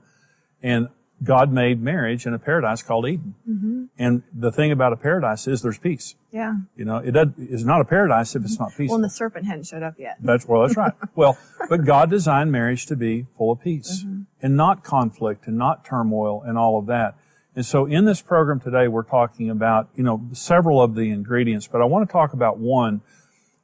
And 0.61 0.89
God 1.23 1.51
made 1.51 1.81
marriage 1.81 2.25
in 2.25 2.33
a 2.33 2.39
paradise 2.39 2.81
called 2.81 3.07
Eden. 3.07 3.35
Mm-hmm. 3.47 3.83
And 3.99 4.23
the 4.33 4.51
thing 4.51 4.71
about 4.71 4.91
a 4.91 4.97
paradise 4.97 5.47
is 5.47 5.61
there's 5.61 5.77
peace. 5.77 6.15
Yeah. 6.31 6.53
You 6.75 6.85
know, 6.85 6.97
it 6.97 7.11
does, 7.11 7.27
it's 7.37 7.63
not 7.63 7.79
a 7.79 7.85
paradise 7.85 8.35
if 8.35 8.43
it's 8.43 8.59
not 8.59 8.69
peaceful. 8.69 8.87
Well, 8.87 8.95
and 8.95 9.03
the 9.03 9.09
serpent 9.09 9.45
hadn't 9.45 9.67
showed 9.67 9.83
up 9.83 9.95
yet. 9.99 10.17
That's, 10.19 10.47
well, 10.47 10.61
that's 10.61 10.75
right. 10.75 10.93
well, 11.15 11.37
but 11.69 11.85
God 11.85 12.09
designed 12.09 12.51
marriage 12.51 12.87
to 12.87 12.95
be 12.95 13.27
full 13.37 13.51
of 13.51 13.61
peace 13.61 14.03
mm-hmm. 14.03 14.23
and 14.41 14.57
not 14.57 14.83
conflict 14.83 15.45
and 15.45 15.57
not 15.57 15.85
turmoil 15.85 16.41
and 16.41 16.57
all 16.57 16.79
of 16.79 16.87
that. 16.87 17.15
And 17.55 17.65
so 17.65 17.85
in 17.85 18.05
this 18.05 18.21
program 18.21 18.59
today, 18.59 18.87
we're 18.87 19.03
talking 19.03 19.49
about, 19.49 19.89
you 19.95 20.03
know, 20.03 20.27
several 20.31 20.81
of 20.81 20.95
the 20.95 21.11
ingredients, 21.11 21.67
but 21.67 21.81
I 21.81 21.85
want 21.85 22.07
to 22.07 22.11
talk 22.11 22.33
about 22.33 22.57
one. 22.57 23.01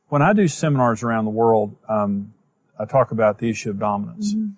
When 0.10 0.21
I 0.21 0.33
do 0.33 0.47
seminars 0.47 1.03
around 1.03 1.25
the 1.25 1.31
world, 1.31 1.75
um, 1.89 2.33
I 2.79 2.86
talk 2.86 3.12
about 3.12 3.39
the 3.39 3.49
issue 3.49 3.71
of 3.71 3.79
dominance. 3.79 4.33
Mm-hmm. 4.33 4.49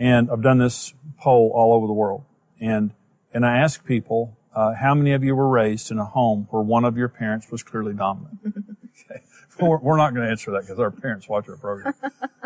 And 0.00 0.30
I've 0.30 0.42
done 0.42 0.58
this 0.58 0.94
poll 1.18 1.52
all 1.54 1.74
over 1.74 1.86
the 1.86 1.92
world. 1.92 2.24
And, 2.58 2.92
and 3.34 3.44
I 3.44 3.58
ask 3.58 3.84
people, 3.84 4.36
uh, 4.56 4.74
how 4.74 4.94
many 4.94 5.12
of 5.12 5.22
you 5.22 5.36
were 5.36 5.48
raised 5.48 5.90
in 5.90 5.98
a 5.98 6.06
home 6.06 6.48
where 6.50 6.62
one 6.62 6.84
of 6.84 6.96
your 6.96 7.08
parents 7.08 7.50
was 7.52 7.62
clearly 7.62 7.92
dominant? 7.92 8.38
okay. 8.46 9.22
We're, 9.60 9.78
we're 9.78 9.96
not 9.98 10.14
going 10.14 10.24
to 10.24 10.30
answer 10.30 10.50
that 10.52 10.62
because 10.62 10.80
our 10.80 10.90
parents 10.90 11.28
watch 11.28 11.48
our 11.48 11.56
program. 11.56 11.94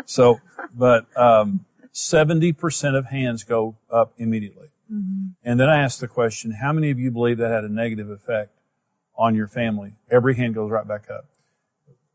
So, 0.05 0.41
but, 0.75 1.05
um, 1.17 1.65
70% 1.93 2.97
of 2.97 3.05
hands 3.05 3.45
go 3.45 3.77
up 3.89 4.13
immediately. 4.17 4.67
Mm-hmm. 4.91 5.27
And 5.45 5.59
then 5.59 5.69
I 5.69 5.79
ask 5.79 5.99
the 5.99 6.09
question, 6.09 6.57
how 6.61 6.73
many 6.73 6.91
of 6.91 6.99
you 6.99 7.09
believe 7.09 7.37
that 7.37 7.49
had 7.49 7.63
a 7.63 7.69
negative 7.69 8.09
effect 8.09 8.51
on 9.17 9.33
your 9.33 9.47
family? 9.47 9.93
Every 10.11 10.35
hand 10.35 10.55
goes 10.55 10.69
right 10.69 10.85
back 10.85 11.09
up. 11.09 11.25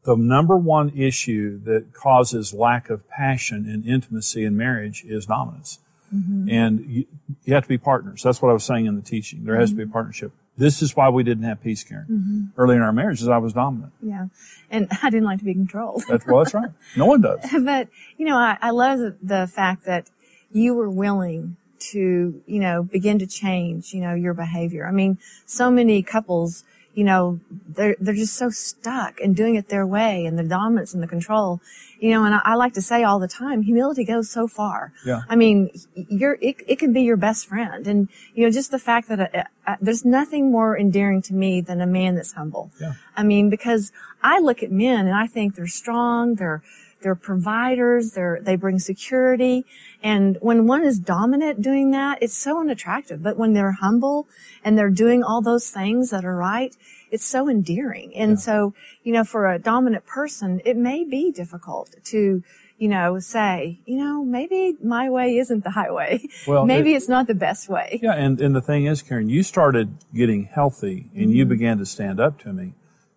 The 0.05 0.17
number 0.17 0.57
one 0.57 0.91
issue 0.91 1.59
that 1.65 1.93
causes 1.93 2.55
lack 2.55 2.89
of 2.89 3.09
passion 3.09 3.67
and 3.69 3.85
intimacy 3.87 4.45
in 4.45 4.57
marriage 4.57 5.05
is 5.05 5.27
dominance. 5.27 5.79
Mm-hmm. 6.15 6.49
And 6.51 6.81
you, 6.87 7.07
you, 7.45 7.55
have 7.55 7.65
to 7.65 7.69
be 7.69 7.79
partners. 7.79 8.23
That's 8.23 8.43
what 8.43 8.49
I 8.49 8.53
was 8.53 8.65
saying 8.65 8.87
in 8.87 8.97
the 8.97 9.03
teaching. 9.03 9.45
There 9.45 9.57
has 9.57 9.71
mm-hmm. 9.71 9.75
to 9.75 9.77
be 9.77 9.83
a 9.83 9.87
mm-hmm. 9.87 9.93
partnership. 9.93 10.33
This 10.57 10.83
is 10.83 10.97
why 10.97 11.09
we 11.09 11.23
didn't 11.23 11.45
have 11.45 11.63
peace, 11.63 11.85
Karen. 11.85 12.07
Mm-hmm. 12.11 12.61
Early 12.61 12.77
in 12.77 12.83
our 12.83 12.93
marriages, 12.93 13.29
I 13.29 13.39
was 13.39 13.53
dominant. 13.53 13.93
Yeah. 14.03 14.27
And 14.71 14.89
I 15.03 15.11
didn't 15.11 15.25
like 15.25 15.39
to 15.39 15.45
be 15.45 15.55
controlled. 15.55 16.05
that's, 16.09 16.27
well, 16.27 16.39
that's 16.39 16.55
right. 16.55 16.71
No 16.97 17.07
one 17.07 17.21
does. 17.21 17.41
but, 17.65 17.89
you 18.17 18.27
know, 18.27 18.37
I, 18.37 18.59
I 18.61 18.71
love 18.71 18.99
the, 18.99 19.17
the 19.23 19.47
fact 19.47 19.85
that 19.87 20.11
you 20.51 20.75
were 20.75 20.91
willing 20.91 21.57
to, 21.93 22.43
you 22.47 22.61
know, 22.61 22.83
begin 22.83 23.19
to 23.19 23.27
change, 23.27 23.95
you 23.95 24.01
know, 24.01 24.15
your 24.15 24.35
behavior. 24.35 24.87
I 24.87 24.91
mean, 24.91 25.19
so 25.47 25.71
many 25.71 26.03
couples, 26.03 26.65
you 26.95 27.05
know, 27.05 27.41
they're, 27.69 27.97
they're 28.01 28.15
just 28.15 28.35
so 28.35 28.51
stuck 28.51 29.21
and 29.21 29.37
doing 29.37 29.55
it 29.55 29.69
their 29.69 29.87
way 29.87 30.27
and 30.27 30.39
the 30.39 30.43
dominance 30.43 30.93
and 30.93 31.03
the 31.03 31.07
control. 31.07 31.61
You 31.99 32.11
know, 32.11 32.25
and 32.25 32.35
I, 32.35 32.41
I 32.45 32.55
like 32.55 32.73
to 32.75 32.83
say 32.83 33.05
all 33.05 33.19
the 33.19 33.29
time, 33.29 33.63
humility 33.63 34.05
goes 34.05 34.31
so 34.31 34.49
far. 34.49 34.93
Yeah. 35.05 35.21
I 35.29 35.37
mean, 35.37 35.71
you're, 35.95 36.39
it, 36.41 36.57
it 36.67 36.79
can 36.79 36.93
be 36.93 37.03
your 37.03 37.19
best 37.19 37.47
friend. 37.47 37.87
And, 37.87 38.09
you 38.35 38.45
know, 38.45 38.51
just 38.51 38.71
the 38.71 38.79
fact 38.79 39.09
that 39.09 39.21
uh, 39.21 39.45
uh, 39.67 39.77
there's 39.81 40.05
nothing 40.05 40.51
more 40.51 40.79
endearing 40.79 41.21
to 41.23 41.35
me 41.35 41.61
than 41.61 41.81
a 41.81 41.87
man 41.87 42.15
that's 42.15 42.33
humble. 42.33 42.71
Yeah. 42.81 42.95
I 43.17 43.23
mean, 43.23 43.51
because 43.51 43.93
I 44.23 44.39
look 44.39 44.63
at 44.63 44.73
men 44.73 45.07
and 45.07 45.15
I 45.15 45.27
think 45.27 45.57
they're 45.57 45.67
strong, 45.67 46.37
they're, 46.37 46.63
they're 47.03 47.15
providers, 47.15 48.13
they're, 48.13 48.39
they 48.41 48.57
bring 48.57 48.79
security. 48.79 49.65
And 50.03 50.37
when 50.41 50.67
one 50.67 50.85
is 50.85 50.99
dominant 50.99 51.63
doing 51.63 51.91
that, 51.93 52.23
it's 52.23 52.37
so 52.37 52.61
unattractive. 52.61 53.23
But 53.23 53.37
when 53.37 53.53
they're 53.53 53.73
humble 53.73 54.29
and 54.65 54.79
they're 54.79 54.91
doing 54.91 55.23
all 55.23 55.43
those 55.43 55.71
things 55.71 56.11
that 56.11 56.25
are 56.25 56.37
right, 56.37 56.77
it's 57.11 57.25
so 57.25 57.49
endearing. 57.49 58.15
And 58.15 58.33
yeah. 58.33 58.37
so, 58.37 58.75
you 59.03 59.13
know, 59.13 59.25
for 59.25 59.51
a 59.51 59.59
dominant 59.59 60.07
person, 60.07 60.61
it 60.65 60.77
may 60.77 61.05
be 61.05 61.33
difficult 61.33 61.95
to, 62.05 62.43
you 62.79 62.89
know, 62.89 63.19
say, 63.19 63.81
you 63.85 63.99
know, 63.99 64.25
maybe 64.25 64.77
my 64.83 65.11
way 65.11 65.37
isn't 65.37 65.65
the 65.65 65.71
highway. 65.71 66.21
Well, 66.47 66.65
maybe 66.67 66.93
it, 66.93 66.97
it's 66.97 67.09
not 67.09 67.27
the 67.27 67.35
best 67.35 67.69
way. 67.69 67.99
Yeah. 68.03 68.15
And, 68.15 68.41
and 68.41 68.55
the 68.55 68.63
thing 68.63 68.87
is, 68.87 69.03
Karen, 69.03 69.29
you 69.29 69.43
started 69.43 69.97
getting 70.15 70.45
healthy 70.45 71.11
and 71.15 71.25
mm-hmm. 71.25 71.33
you 71.33 71.45
began 71.47 71.79
to 71.79 71.87
stand 71.87 72.21
up 72.21 72.39
to 72.41 72.53
me, 72.53 72.75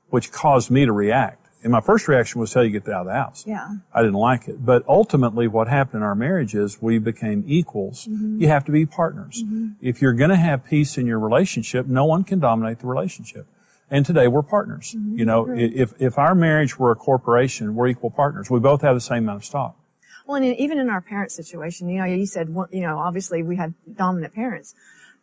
which 0.09 0.31
caused 0.31 0.71
me 0.71 0.85
to 0.85 0.91
react. 0.91 1.42
And 1.63 1.71
my 1.71 1.81
first 1.81 2.07
reaction 2.07 2.41
was 2.41 2.51
tell 2.51 2.63
you 2.63 2.69
get 2.69 2.87
out 2.89 3.01
of 3.01 3.05
the 3.07 3.13
house. 3.13 3.45
Yeah. 3.47 3.75
I 3.93 4.01
didn't 4.01 4.15
like 4.15 4.47
it. 4.49 4.65
But 4.65 4.83
ultimately 4.87 5.47
what 5.47 5.69
happened 5.69 6.01
in 6.01 6.03
our 6.03 6.15
marriage 6.15 6.53
is 6.53 6.81
we 6.81 6.99
became 6.99 7.43
equals. 7.47 8.05
Mm-hmm. 8.05 8.41
You 8.41 8.49
have 8.49 8.65
to 8.65 8.71
be 8.71 8.85
partners. 8.85 9.43
Mm-hmm. 9.43 9.69
If 9.81 10.01
you're 10.01 10.13
going 10.13 10.29
to 10.29 10.35
have 10.35 10.65
peace 10.65 10.97
in 10.97 11.07
your 11.07 11.19
relationship, 11.19 11.87
no 11.87 12.05
one 12.05 12.25
can 12.25 12.39
dominate 12.39 12.79
the 12.79 12.87
relationship. 12.87 13.47
And 13.89 14.05
today 14.05 14.27
we're 14.27 14.43
partners. 14.43 14.93
Mm-hmm. 14.97 15.19
You 15.19 15.25
know, 15.25 15.49
if, 15.49 15.93
if 15.99 16.17
our 16.17 16.35
marriage 16.35 16.77
were 16.77 16.91
a 16.91 16.95
corporation, 16.95 17.75
we're 17.75 17.87
equal 17.87 18.11
partners. 18.11 18.49
We 18.49 18.59
both 18.59 18.81
have 18.81 18.95
the 18.95 19.01
same 19.01 19.23
amount 19.23 19.37
of 19.37 19.45
stock. 19.45 19.77
Well, 20.25 20.41
and 20.41 20.55
even 20.57 20.79
in 20.79 20.89
our 20.89 21.01
parent 21.01 21.31
situation, 21.31 21.89
you 21.89 21.99
know, 21.99 22.05
you 22.05 22.25
said, 22.25 22.49
you 22.71 22.81
know, 22.81 22.97
obviously 22.97 23.43
we 23.43 23.55
had 23.57 23.73
dominant 23.95 24.33
parents, 24.33 24.73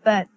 but 0.05 0.29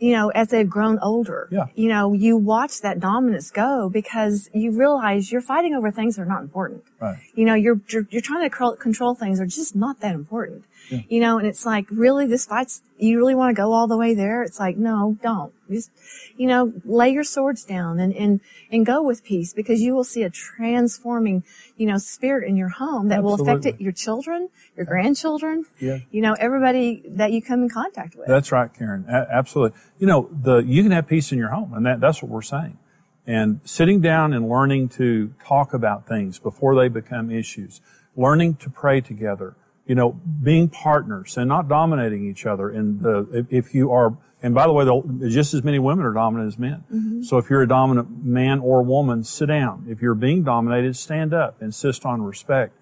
you 0.00 0.12
know, 0.12 0.30
as 0.30 0.48
they've 0.48 0.68
grown 0.68 0.98
older, 1.00 1.46
yeah. 1.52 1.66
you 1.74 1.88
know, 1.88 2.14
you 2.14 2.34
watch 2.34 2.80
that 2.80 2.98
dominance 2.98 3.50
go 3.50 3.90
because 3.90 4.48
you 4.54 4.72
realize 4.72 5.30
you're 5.30 5.42
fighting 5.42 5.74
over 5.74 5.90
things 5.90 6.16
that 6.16 6.22
are 6.22 6.26
not 6.26 6.40
important. 6.40 6.82
Right. 6.98 7.18
You 7.34 7.44
know, 7.44 7.54
you're, 7.54 7.80
you're, 7.88 8.06
you're 8.10 8.22
trying 8.22 8.48
to 8.48 8.76
control 8.76 9.14
things 9.14 9.38
that 9.38 9.44
are 9.44 9.46
just 9.46 9.76
not 9.76 10.00
that 10.00 10.14
important. 10.14 10.64
Yeah. 10.88 11.00
You 11.08 11.20
know, 11.20 11.38
and 11.38 11.46
it's 11.46 11.66
like, 11.66 11.86
really, 11.90 12.26
this 12.26 12.46
fight's, 12.46 12.82
you 12.98 13.16
really 13.18 13.34
want 13.34 13.54
to 13.54 13.60
go 13.60 13.72
all 13.72 13.86
the 13.86 13.96
way 13.96 14.14
there? 14.14 14.42
It's 14.42 14.58
like, 14.58 14.76
no, 14.76 15.18
don't. 15.22 15.52
Just, 15.70 15.90
you 16.36 16.48
know, 16.48 16.72
lay 16.84 17.10
your 17.10 17.24
swords 17.24 17.64
down 17.64 17.98
and, 17.98 18.12
and, 18.14 18.40
and 18.72 18.84
go 18.84 19.02
with 19.02 19.22
peace 19.22 19.52
because 19.52 19.80
you 19.80 19.94
will 19.94 20.04
see 20.04 20.22
a 20.22 20.30
transforming, 20.30 21.44
you 21.76 21.86
know, 21.86 21.98
spirit 21.98 22.48
in 22.48 22.56
your 22.56 22.70
home 22.70 23.08
that 23.08 23.18
Absolutely. 23.18 23.44
will 23.44 23.58
affect 23.58 23.66
it, 23.66 23.80
your 23.80 23.92
children, 23.92 24.48
your 24.76 24.86
grandchildren, 24.86 25.64
yeah. 25.78 25.98
you 26.10 26.22
know, 26.22 26.34
everybody 26.40 27.02
that 27.06 27.32
you 27.32 27.40
come 27.40 27.62
in 27.62 27.68
contact 27.68 28.16
with. 28.16 28.26
That's 28.26 28.50
right, 28.50 28.72
Karen. 28.72 29.04
A- 29.08 29.28
absolutely. 29.30 29.78
You 29.98 30.06
know, 30.06 30.28
the, 30.32 30.58
you 30.58 30.82
can 30.82 30.92
have 30.92 31.06
peace 31.06 31.30
in 31.30 31.38
your 31.38 31.50
home 31.50 31.72
and 31.74 31.86
that, 31.86 32.00
that's 32.00 32.22
what 32.22 32.30
we're 32.30 32.42
saying. 32.42 32.78
And 33.26 33.60
sitting 33.64 34.00
down 34.00 34.32
and 34.32 34.48
learning 34.48 34.88
to 34.90 35.32
talk 35.46 35.72
about 35.72 36.08
things 36.08 36.40
before 36.40 36.74
they 36.74 36.88
become 36.88 37.30
issues, 37.30 37.80
learning 38.16 38.56
to 38.56 38.70
pray 38.70 39.00
together, 39.00 39.56
you 39.90 39.96
know, 39.96 40.12
being 40.40 40.68
partners 40.68 41.36
and 41.36 41.48
not 41.48 41.66
dominating 41.66 42.24
each 42.24 42.46
other. 42.46 42.70
And 42.70 43.00
the, 43.00 43.44
if 43.50 43.74
you 43.74 43.90
are, 43.90 44.16
and 44.40 44.54
by 44.54 44.68
the 44.68 44.72
way, 44.72 44.84
just 45.28 45.52
as 45.52 45.64
many 45.64 45.80
women 45.80 46.06
are 46.06 46.12
dominant 46.12 46.46
as 46.46 46.60
men. 46.60 46.84
Mm-hmm. 46.94 47.22
So 47.22 47.38
if 47.38 47.50
you're 47.50 47.62
a 47.62 47.66
dominant 47.66 48.24
man 48.24 48.60
or 48.60 48.84
woman, 48.84 49.24
sit 49.24 49.46
down. 49.46 49.86
If 49.88 50.00
you're 50.00 50.14
being 50.14 50.44
dominated, 50.44 50.94
stand 50.94 51.34
up, 51.34 51.60
insist 51.60 52.06
on 52.06 52.22
respect, 52.22 52.72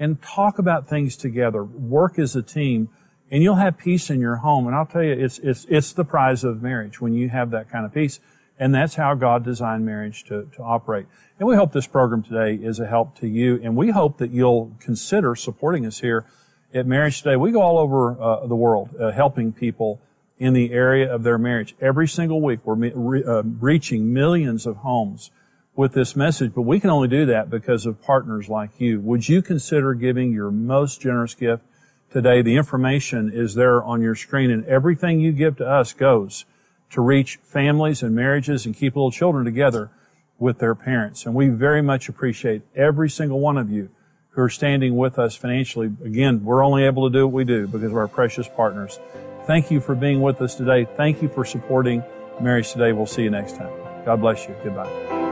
and 0.00 0.20
talk 0.20 0.58
about 0.58 0.88
things 0.88 1.16
together. 1.16 1.62
Work 1.62 2.18
as 2.18 2.34
a 2.34 2.42
team, 2.42 2.88
and 3.30 3.40
you'll 3.40 3.54
have 3.54 3.78
peace 3.78 4.10
in 4.10 4.18
your 4.18 4.38
home. 4.38 4.66
And 4.66 4.74
I'll 4.74 4.84
tell 4.84 5.04
you, 5.04 5.12
it's 5.12 5.38
it's 5.38 5.64
it's 5.68 5.92
the 5.92 6.04
prize 6.04 6.42
of 6.42 6.60
marriage 6.60 7.00
when 7.00 7.12
you 7.14 7.28
have 7.28 7.52
that 7.52 7.70
kind 7.70 7.86
of 7.86 7.94
peace. 7.94 8.18
And 8.58 8.74
that's 8.74 8.96
how 8.96 9.14
God 9.14 9.44
designed 9.44 9.86
marriage 9.86 10.24
to, 10.24 10.50
to 10.56 10.62
operate. 10.64 11.06
And 11.38 11.46
we 11.46 11.54
hope 11.54 11.72
this 11.72 11.86
program 11.86 12.24
today 12.24 12.60
is 12.60 12.80
a 12.80 12.86
help 12.88 13.16
to 13.20 13.28
you. 13.28 13.60
And 13.62 13.76
we 13.76 13.90
hope 13.90 14.18
that 14.18 14.32
you'll 14.32 14.72
consider 14.80 15.36
supporting 15.36 15.86
us 15.86 16.00
here 16.00 16.26
at 16.74 16.86
Marriage 16.86 17.22
Today. 17.22 17.36
We 17.36 17.50
go 17.50 17.62
all 17.62 17.78
over 17.78 18.20
uh, 18.20 18.46
the 18.46 18.56
world 18.56 18.90
uh, 19.00 19.10
helping 19.10 19.52
people 19.52 20.00
in 20.38 20.52
the 20.52 20.72
area 20.72 21.12
of 21.12 21.22
their 21.22 21.38
marriage. 21.38 21.74
Every 21.80 22.06
single 22.06 22.40
week, 22.40 22.60
we're 22.64 22.74
re- 22.74 23.24
uh, 23.24 23.42
reaching 23.42 24.12
millions 24.12 24.66
of 24.66 24.78
homes 24.78 25.30
with 25.74 25.92
this 25.92 26.14
message, 26.14 26.52
but 26.54 26.62
we 26.62 26.80
can 26.80 26.90
only 26.90 27.08
do 27.08 27.26
that 27.26 27.50
because 27.50 27.86
of 27.86 28.02
partners 28.02 28.48
like 28.48 28.80
you. 28.80 29.00
Would 29.00 29.28
you 29.28 29.42
consider 29.42 29.94
giving 29.94 30.32
your 30.32 30.50
most 30.50 31.00
generous 31.00 31.34
gift 31.34 31.64
today? 32.12 32.42
The 32.42 32.56
information 32.56 33.30
is 33.32 33.54
there 33.54 33.82
on 33.82 34.00
your 34.00 34.14
screen, 34.14 34.50
and 34.50 34.64
everything 34.66 35.20
you 35.20 35.32
give 35.32 35.56
to 35.56 35.66
us 35.66 35.92
goes 35.92 36.44
to 36.90 37.00
reach 37.00 37.38
families 37.42 38.02
and 38.02 38.14
marriages 38.14 38.66
and 38.66 38.74
keep 38.74 38.96
little 38.96 39.10
children 39.10 39.44
together 39.44 39.90
with 40.38 40.58
their 40.58 40.74
parents. 40.74 41.26
And 41.26 41.34
we 41.34 41.48
very 41.48 41.82
much 41.82 42.08
appreciate 42.08 42.62
every 42.74 43.10
single 43.10 43.40
one 43.40 43.58
of 43.58 43.70
you 43.70 43.90
who 44.30 44.42
are 44.42 44.48
standing 44.48 44.96
with 44.96 45.18
us 45.18 45.34
financially. 45.34 45.86
Again, 46.04 46.44
we're 46.44 46.64
only 46.64 46.84
able 46.84 47.08
to 47.10 47.12
do 47.12 47.26
what 47.26 47.34
we 47.34 47.44
do 47.44 47.66
because 47.66 47.90
of 47.90 47.96
our 47.96 48.08
precious 48.08 48.48
partners. 48.48 48.98
Thank 49.46 49.70
you 49.70 49.80
for 49.80 49.94
being 49.94 50.20
with 50.20 50.42
us 50.42 50.54
today. 50.54 50.84
Thank 50.84 51.22
you 51.22 51.28
for 51.28 51.44
supporting 51.44 52.02
Marriage 52.40 52.72
Today. 52.72 52.92
We'll 52.92 53.06
see 53.06 53.22
you 53.22 53.30
next 53.30 53.56
time. 53.56 53.72
God 54.04 54.20
bless 54.20 54.46
you. 54.46 54.54
Goodbye. 54.62 55.27